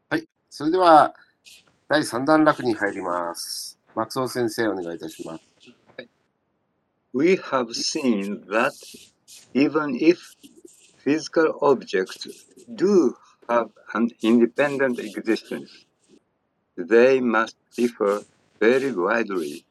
[0.09, 0.27] はい。
[0.49, 1.13] それでは、
[1.87, 3.77] 第3段落に入ります。
[3.95, 5.43] 松尾先生、お願いいたします。
[7.13, 8.73] We have seen that
[9.53, 10.35] even if
[10.97, 12.27] physical objects
[12.75, 13.15] do
[13.47, 15.85] have an independent existence,
[16.77, 18.21] they must differ
[18.59, 19.65] very widely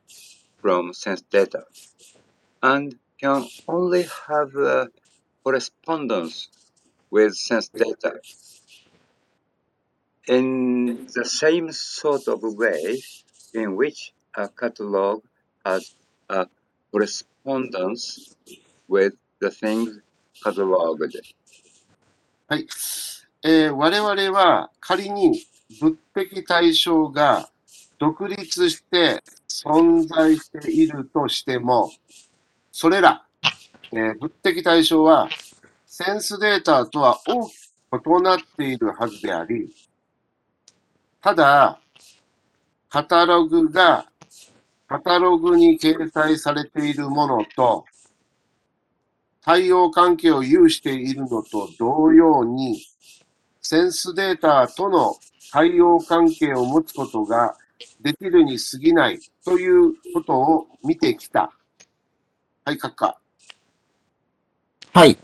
[0.61, 1.65] from sense data
[2.63, 4.89] and can only have a
[5.44, 6.50] correspondence
[7.12, 8.20] with sense data.
[10.28, 13.02] In the same sort of way
[13.54, 15.22] in which a catalog
[15.66, 15.96] has
[16.30, 16.48] a
[16.92, 18.36] correspondence
[18.88, 20.00] with the things
[20.44, 21.22] cataloged.
[22.48, 22.68] はい。
[23.44, 25.46] えー我々は仮に
[25.82, 27.50] 物的対象が
[28.00, 31.92] 独立して存在しているとしても、
[32.72, 33.26] それら、
[33.96, 35.30] えー物的対象は
[35.86, 37.54] センスデータとは大き
[37.92, 39.72] く異なっているはずであり、
[41.22, 41.80] ただ、
[42.90, 44.08] カタログが
[44.88, 47.86] カタログに掲載されているものと、
[49.42, 52.82] 対応関係を有しているのと同様に、
[53.62, 55.16] センスデータとの
[55.52, 57.56] 対応関係を持つことが
[58.02, 61.52] できるに過ぎないということを見てきた。
[62.66, 63.23] はい、閣下。
[64.94, 65.18] はい。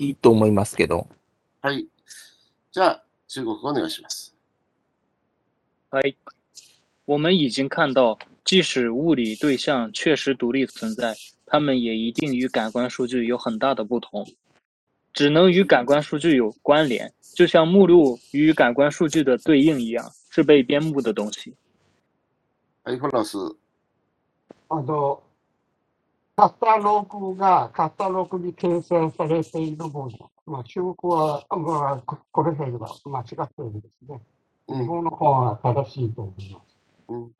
[0.00, 1.06] いいと思いますけど。
[1.60, 1.86] はい。
[2.72, 4.34] じゃあ、中国語お願いします。
[5.90, 6.16] 哎，
[7.04, 11.14] 我们已经看到，即使物理对象确实独立存在，
[11.46, 14.26] 它们也一定与感官数据有很大的不同，
[15.12, 21.54] 只能与感官数据有关联，就像目录与感官数据的对应一样，是被编目的东西。
[22.82, 23.56] はい、フォラス。
[24.68, 25.20] あの、
[26.34, 30.30] カタログがカタログに掲載されているもの。
[30.46, 34.20] まあ、中国は、まあ、ここれ辺は間違っているんですね。
[34.68, 34.80] うん。
[34.80, 36.78] 日本の方は正しいと思います。
[37.08, 37.32] うん。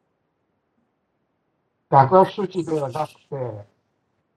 [1.89, 3.21] 学学数値ではなくて、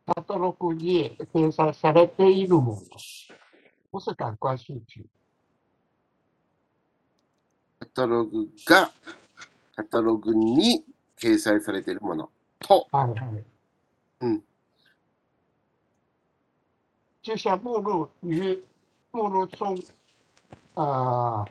[0.07, 2.81] カタログに掲載されているもの。
[3.91, 5.05] 不是感官数据。
[7.79, 8.91] カタログが、
[9.75, 10.85] カタログに
[11.19, 12.29] 掲載されているもの
[12.59, 13.54] と、はいはい。
[14.20, 14.42] うん。
[17.22, 18.64] 就像目录与
[19.10, 19.78] 目录中，
[20.74, 21.46] 呃，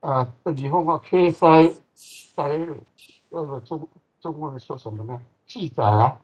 [0.00, 2.80] 呃，日本語掲載される、
[3.28, 3.86] 呃，中
[4.20, 5.20] 中文说什么呢？
[5.46, 6.18] 记载啊，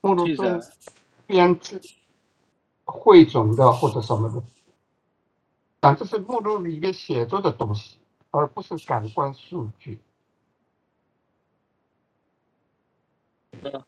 [0.00, 0.62] 目录记载中
[1.26, 1.80] 编制
[2.84, 4.42] 汇总的或者什么的，
[5.80, 7.98] 但这是目录里面写着的东西，
[8.30, 9.98] 而不是感官数据。
[13.63, 13.83] 嗯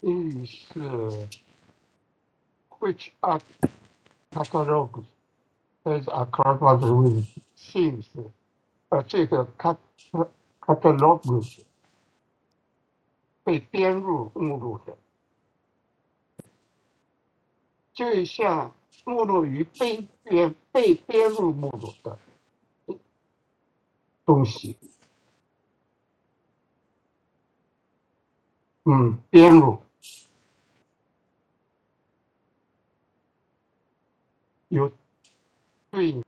[0.00, 0.78] 英语是
[2.78, 3.40] which are
[4.30, 5.04] catalogues
[5.84, 8.06] as a catalogs with themes，
[8.90, 9.76] 呃，这个 cat
[10.60, 11.60] catalogs
[13.42, 14.96] 被编入目录的，
[17.92, 18.72] 就像
[19.04, 22.18] 目录与被编被编入目录的
[24.24, 24.76] 东西，
[28.88, 29.82] 嗯，编入
[34.68, 34.92] 有
[35.90, 36.22] 对应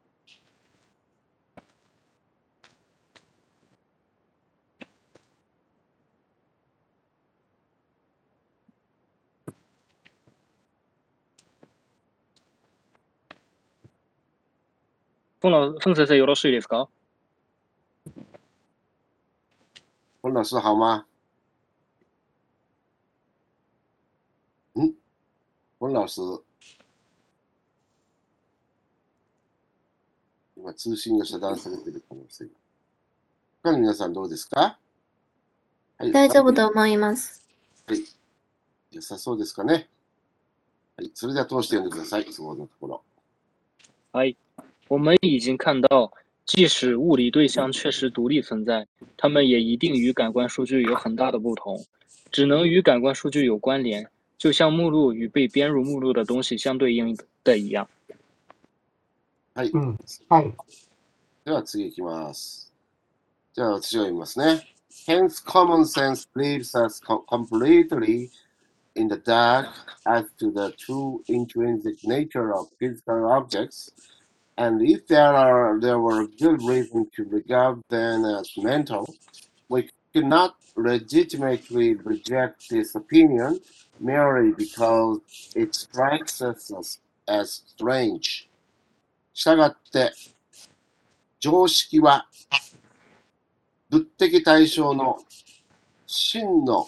[15.41, 16.89] 凤老凤先生よろしいですか？
[20.23, 21.08] 温老师好吗？
[24.79, 24.95] 嗯，
[25.81, 26.21] 温老师，
[30.55, 32.51] 今通信が遮断されている可能性が。
[33.65, 34.79] 他の皆さんどうですか？
[35.99, 36.13] はい。
[36.13, 37.45] 大丈夫と思います。
[37.89, 38.05] はい。
[38.93, 39.89] 良さそうですかね？
[40.97, 41.11] はい。
[41.13, 42.33] それでは通して読んでください。
[42.33, 43.03] そこのところ。
[44.13, 44.37] 哎，
[44.87, 46.13] 我们已经看到，
[46.47, 51.85] 即使物理对象确实独立存在，它们也一定与感官数据有很大的不同，
[52.31, 57.88] 只能与感官数据有关联，就像目录与被编入目录的东西相对应的一样。
[59.54, 59.70] はい。
[59.70, 60.54] うん、はい。
[61.46, 62.72] では次いきます。
[63.54, 64.68] じゃあ私が読みますね。
[65.08, 68.30] Hence, common sense leaves us co- completely
[68.96, 69.68] in the dark
[70.06, 73.92] as to the true intrinsic nature of physical objects,
[74.58, 79.06] and if there are there were good reason to regard them as mental,
[79.68, 83.60] we cannot legitimately reject this opinion
[84.01, 85.21] merely because
[85.55, 86.73] it strikes us
[87.27, 88.49] as, strange.
[89.33, 90.13] したがって、
[91.39, 92.27] 常識は
[93.91, 95.19] 物的対象の
[96.07, 96.87] 真の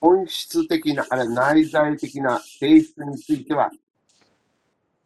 [0.00, 3.70] 本質的な、あれ内在的な性質については、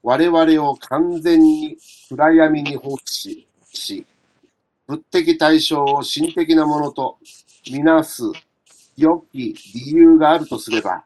[0.03, 1.77] 我々を完全に
[2.09, 4.07] 暗闇に放置し、し
[4.87, 7.19] 物的対象を心的なものと
[7.71, 8.23] みなす
[8.97, 11.05] 良き理由があるとすれば、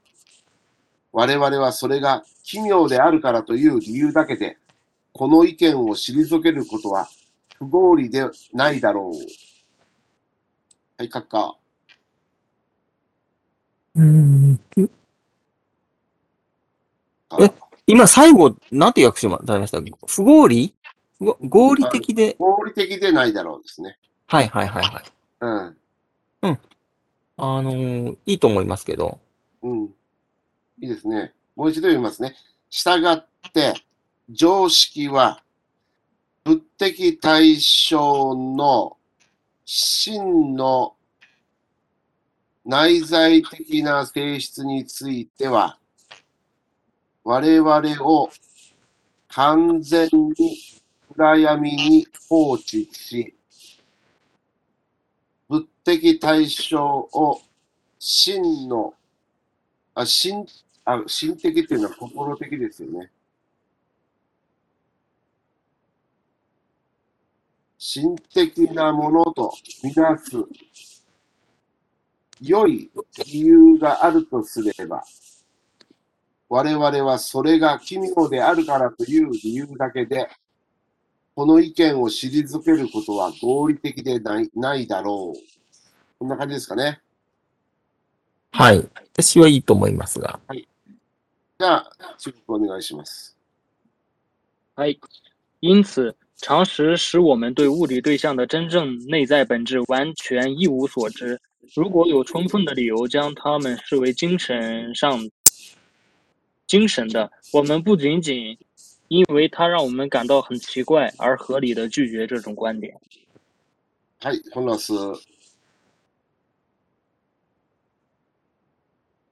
[1.12, 4.58] 我々はそれが奇妙であるからという理由だけで、
[5.12, 7.08] この意見を退けることは
[7.58, 9.16] 不合理でないだろう。
[10.98, 11.56] はい、閣下。
[13.96, 14.60] うん
[17.30, 17.52] あえ
[17.86, 20.74] 今最後、なんて訳してもらいました不合理？
[21.18, 23.98] 不合合理的で、合理的でないだろうですね。
[24.26, 25.04] はいはいはいはい。
[26.42, 26.58] うん。
[27.36, 29.18] あのーいいと思いますけど。
[29.62, 29.88] うん。
[30.80, 31.32] いいですね。
[31.56, 32.34] もう一度読みますね。
[32.70, 33.74] したがって、
[34.30, 35.42] 常識は、
[36.44, 38.96] 物的対象の
[39.66, 40.94] 真の
[42.64, 45.78] 内在的な性質については、
[47.24, 48.30] 我々を
[49.28, 50.08] 完全
[50.38, 50.56] に
[51.14, 53.34] 暗闇に放置し、
[55.48, 57.42] 物的対象を
[57.98, 58.94] 真の、
[59.94, 60.46] あ、心、
[60.94, 63.10] あ、心的っていうのは心的ですよね。
[67.78, 70.32] 心的なものとみなす
[72.40, 72.90] 良い
[73.24, 75.02] 理由があるとすれば、
[76.48, 80.28] 我々はそれが奇妙であるからという理由だけで、
[81.34, 85.38] この意見を退けることは合理的でないないだろう。
[86.18, 87.00] こんな感じですかね。
[88.52, 88.88] はい。
[89.14, 90.38] 私はいいと思いますが。
[91.59, 93.33] じゃあ、中国お願いします。
[94.75, 94.97] 哎，
[95.61, 101.39] 因此，常识使我们对物理对象的真正内在本质完全一无所知。
[101.73, 105.29] 如果有充分的理由将它们视为精神上
[106.67, 108.57] 精神的，我们不仅仅
[109.07, 112.99] 因为它让我们感到很奇怪而合理的拒绝这种观点。
[114.19, 114.93] はい、本ラス。
[114.93, 115.21] こ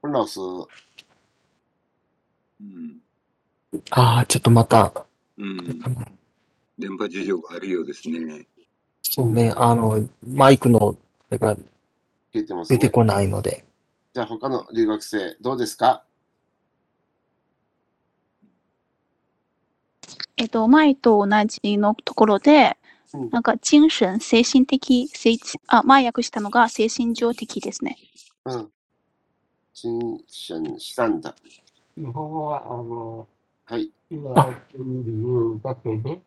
[0.04, 0.40] 本ラス、
[2.61, 3.01] うん。
[3.91, 4.93] ああ、ちょっとまた、
[5.37, 5.57] うん。
[6.79, 8.47] 電波事情があるようですね。
[9.03, 10.97] そうね、あの、マイクの、
[11.31, 11.57] あれが
[12.33, 12.91] 聞いてね出て。
[12.91, 13.65] こないので。
[14.15, 16.05] じゃあ他の留学生、どうですか？
[20.37, 22.77] えっと、前と同じのところで、
[23.13, 27.97] うんなんか精神、精神的、精あ、前訳したのが精神上的ですね。
[28.45, 28.71] うん。
[29.73, 29.99] 新
[30.49, 31.35] 春したんだ。
[31.99, 33.27] 日本語は、あの、
[33.65, 33.91] はい。
[34.09, 36.21] 今やっている理由だけで、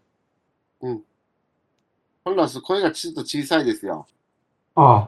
[2.24, 4.06] 本ラス、声がちょっと小さいですよ。
[4.76, 5.08] あ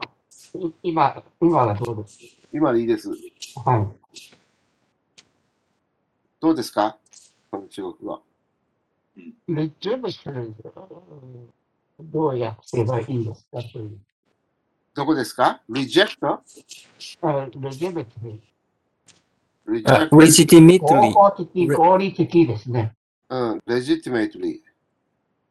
[0.58, 2.18] い今、今はどうです
[2.52, 3.10] 今でいいです。
[3.10, 3.86] はい。
[6.40, 6.96] どうですか？
[7.50, 8.22] この中国語。
[9.48, 10.24] レジェメス
[12.00, 13.58] どう訳せばいいですか。
[14.94, 16.26] どこですか ?reject?
[16.26, 16.42] あ
[19.66, 20.78] レジェメスに reject?
[20.78, 22.94] legitimately, 合法的、合理的ですね。
[23.28, 24.60] うん、legitimately.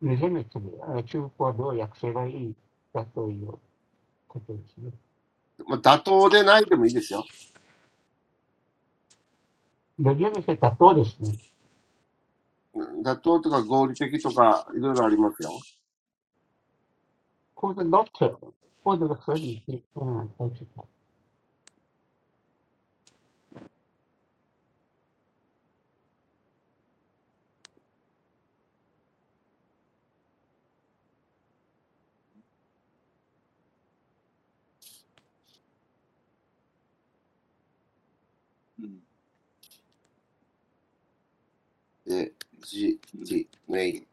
[0.02, 2.56] レジェメスにあ中国はどう訳せばいい
[2.94, 3.48] かという
[4.28, 4.92] ことですね。
[5.68, 7.24] まあ、妥当でないでもいいですよ。
[10.00, 11.30] レジェメス妥当ですね。
[11.30, 15.52] うん妥当とか合理的とかいろいろありますよ。
[17.60, 18.36] For the doctor,
[18.84, 19.62] for the authority,
[19.96, 20.86] うん、確かうん。
[42.06, 44.08] で、じ、じ、メイ、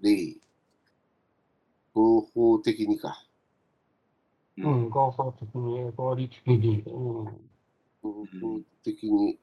[0.00, 0.38] リー。
[1.94, 3.24] 合法的にか。
[4.58, 7.32] う、ん、合法的に、合理的に、うん、合
[8.02, 9.38] 法的に。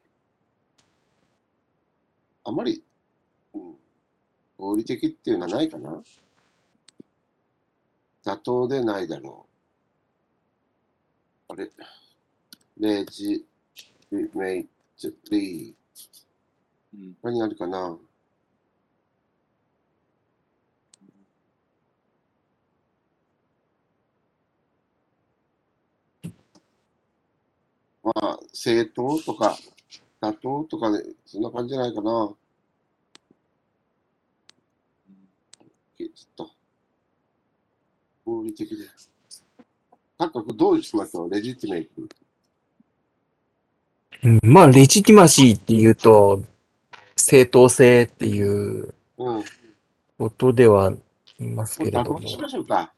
[2.43, 2.83] あまり、
[3.53, 3.75] うん、
[4.57, 6.03] 合理的っていうのはないかな。
[8.23, 9.47] 妥当でないだろ
[11.49, 11.53] う。
[11.53, 11.69] あれ、
[12.77, 13.45] レジ、
[14.11, 14.67] メイ、
[15.31, 15.73] リー。
[16.93, 17.17] うん。
[17.23, 17.97] 何あるかな？
[28.03, 29.57] まあ、正当とか、
[30.21, 32.33] 妥当とかで、そんな感じじゃないかな。
[35.97, 36.51] ちょっと、
[38.25, 38.75] 合理的で。
[40.17, 41.91] なんかどうしましょうレジティメイト。
[44.23, 46.43] うんまあ、レジティマシーっていうと、
[47.23, 49.43] 正当性っていううん。
[50.17, 50.91] ことでは
[51.39, 52.19] 言いますけれども妥当。
[52.19, 52.93] にしましょうか。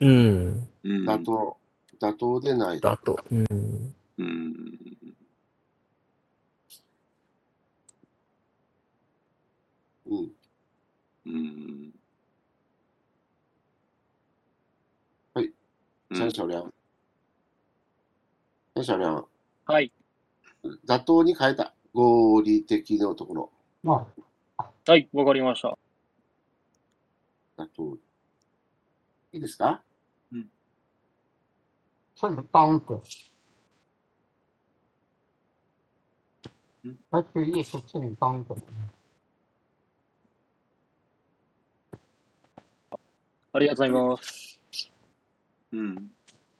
[0.00, 0.68] うん。
[0.84, 1.08] うん。
[1.08, 1.56] 妥当。
[2.00, 2.80] 妥当でない。
[2.80, 3.18] だと。
[3.32, 3.46] うん。
[4.18, 4.66] うん。
[10.06, 10.32] うん。
[11.26, 11.92] うん。
[15.34, 15.52] はい。
[16.10, 16.48] 良。
[18.86, 19.28] 良。
[19.66, 19.92] はい。
[20.86, 21.72] 妥当に変えた。
[21.96, 23.55] 合理的のところ。
[23.86, 24.04] ま
[24.88, 25.78] はい、わかりました。
[27.56, 27.98] 妥当。
[29.32, 29.68] いいですか？
[29.70, 29.82] あ、
[32.16, 33.00] それパンと。
[37.12, 38.58] だっていいそっちにパンと。
[43.52, 44.60] ありがとうございます。
[45.72, 46.10] うん。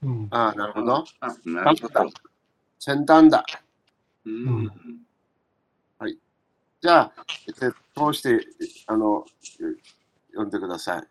[0.02, 0.28] うん。
[0.30, 1.04] ああ、なるほど。
[1.20, 2.10] あ、なるほど。
[2.78, 3.44] 先端だ。
[4.24, 5.05] うん。
[6.81, 7.13] じゃあ、
[7.47, 8.45] えっと通して、
[8.87, 9.25] あの、
[10.31, 11.07] 読んでください。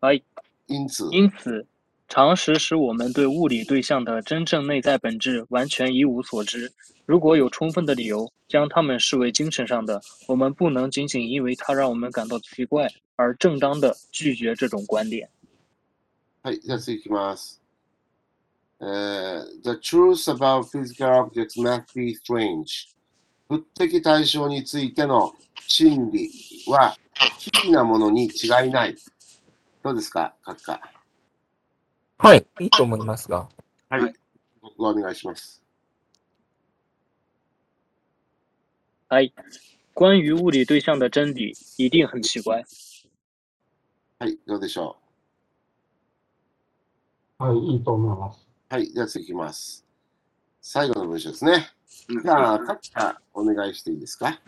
[0.00, 0.24] はい。
[0.66, 1.66] 因此，因此，
[2.08, 6.72] 常识使我们对物理对象的真正内在本质完全一无所知。
[7.06, 15.28] 如果有充分的理由将它们视为精神上的，我们不能仅仅因为它让我们感到奇怪而正当的拒绝这种观点。
[16.42, 17.60] はい、じゃあ次いきます。
[18.78, 22.88] えー The truth about physical objects must be strange.
[23.49, 25.33] 物的対象についての
[25.67, 26.29] 真理
[26.67, 28.95] は不思議なものに違いない。
[29.83, 30.81] どうですか、閣下。
[32.17, 32.45] はい。
[32.59, 33.47] いいと思いますが。
[33.89, 34.01] はい。
[34.01, 34.13] はい
[34.61, 35.61] 僕はお願いします。
[39.09, 39.31] はい，
[39.93, 42.65] 关于物理对象的真理一定很奇怪。
[44.17, 44.97] はい、どうでしょ
[47.37, 48.47] はい、いいと思います。
[48.71, 48.73] う。
[48.73, 49.85] はい、じゃあ次いきます。
[50.61, 51.69] 最後の文章ですね。
[52.08, 54.38] じゃあ、閣下、お願いしていいですか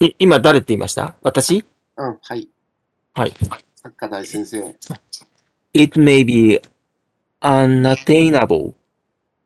[0.00, 1.64] い今誰って言いました私
[1.96, 2.48] うん、はい。
[3.14, 3.32] はい。
[3.84, 4.76] 閣下大先生。
[5.74, 6.60] It may be
[7.40, 8.74] unattainable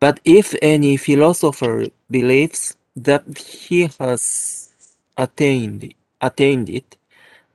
[0.03, 4.71] But if any philosopher believes that he has
[5.17, 6.97] attained attained it,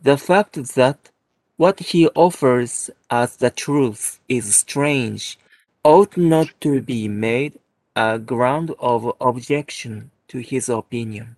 [0.01, 1.09] the fact that
[1.57, 5.37] what he offers as the truth is strange
[5.83, 7.59] ought not to be made
[7.94, 11.36] a ground of objection to his opinion.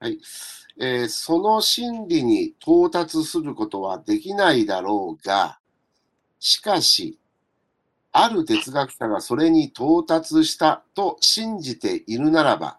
[0.00, 0.18] はい。
[0.78, 5.58] えーその真理に到達することはできないだろうが、
[6.40, 7.18] しかし、
[8.12, 12.78] ある哲学者がそれに到達したと信じているならば、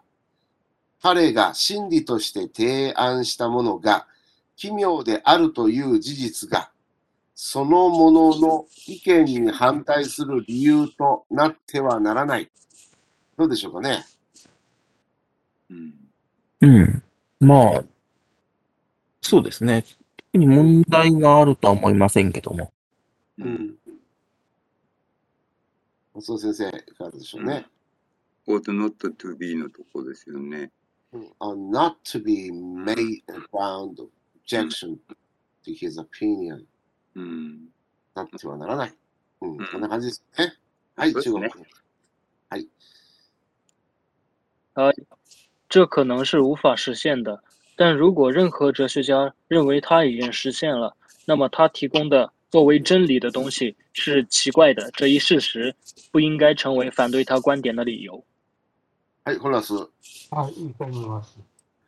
[1.02, 4.06] 彼が真理として提案したものが
[4.56, 6.70] 奇妙であるという事実が、
[7.34, 12.50] そのものの意見に反対する理由となってはならない。
[13.36, 14.04] どうでしょうかね。
[15.70, 15.94] うん。
[16.60, 17.02] うん。
[17.40, 17.84] まあ、
[19.20, 19.84] そうですね。
[20.32, 22.72] 特に問題があるとは思いませんけども。
[23.38, 23.44] う。
[23.44, 23.74] うんん。
[26.14, 27.66] 松尾先生、いかがでしょうね。
[28.46, 30.70] ought not to be のとこですよね。
[31.40, 34.08] are not to be made a ground of
[34.44, 34.96] objection
[35.64, 36.64] to his opinion
[37.14, 37.68] うん。
[38.14, 38.94] なってはならない。
[39.40, 40.54] うん、うんこんな感じですね。
[40.96, 41.42] はい、中国。
[41.42, 42.68] はい。
[45.69, 47.41] 这可能是无法实现的，
[47.77, 55.73] 但如果任何哲学家认为它已经实现了，那么他提供的作为真理的东西是奇怪的，这一事实
[56.11, 58.21] 不应该成为反对他观点的理由。
[59.23, 59.73] はい、ホラス。
[60.31, 61.39] はい、いいと思います。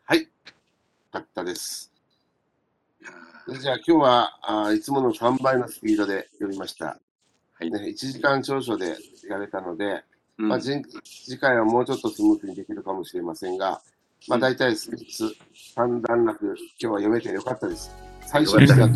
[0.05, 0.21] はい。
[0.21, 0.27] よ
[1.11, 1.91] かったです。
[3.01, 6.85] いやーじゃあ今日はあいつもの3倍のスピードで読みました。
[6.85, 7.69] はい。
[7.69, 10.01] ね、1時間少々でやれたので、うん
[10.38, 13.80] まあ、前次回はもうちょっとスムーズにできるかもしれませんが、
[14.28, 15.36] まあ、大体3つ、
[15.74, 17.90] 三段落、今日は読めてよかったです。
[18.24, 18.86] 最初にした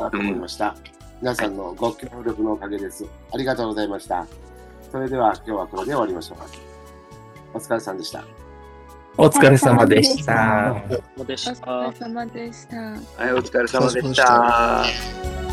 [0.00, 0.74] なと思いました。
[1.20, 3.04] 皆さんのご協力のおかげです。
[3.34, 4.26] ありがとうございました。
[4.90, 6.38] それでは今日はこれで終わりましょう。
[7.54, 8.24] お疲れさんでした。
[9.16, 10.80] お疲れ様でした。
[11.18, 12.76] お疲れ様でした。
[12.76, 15.47] はい、お疲れ様でした。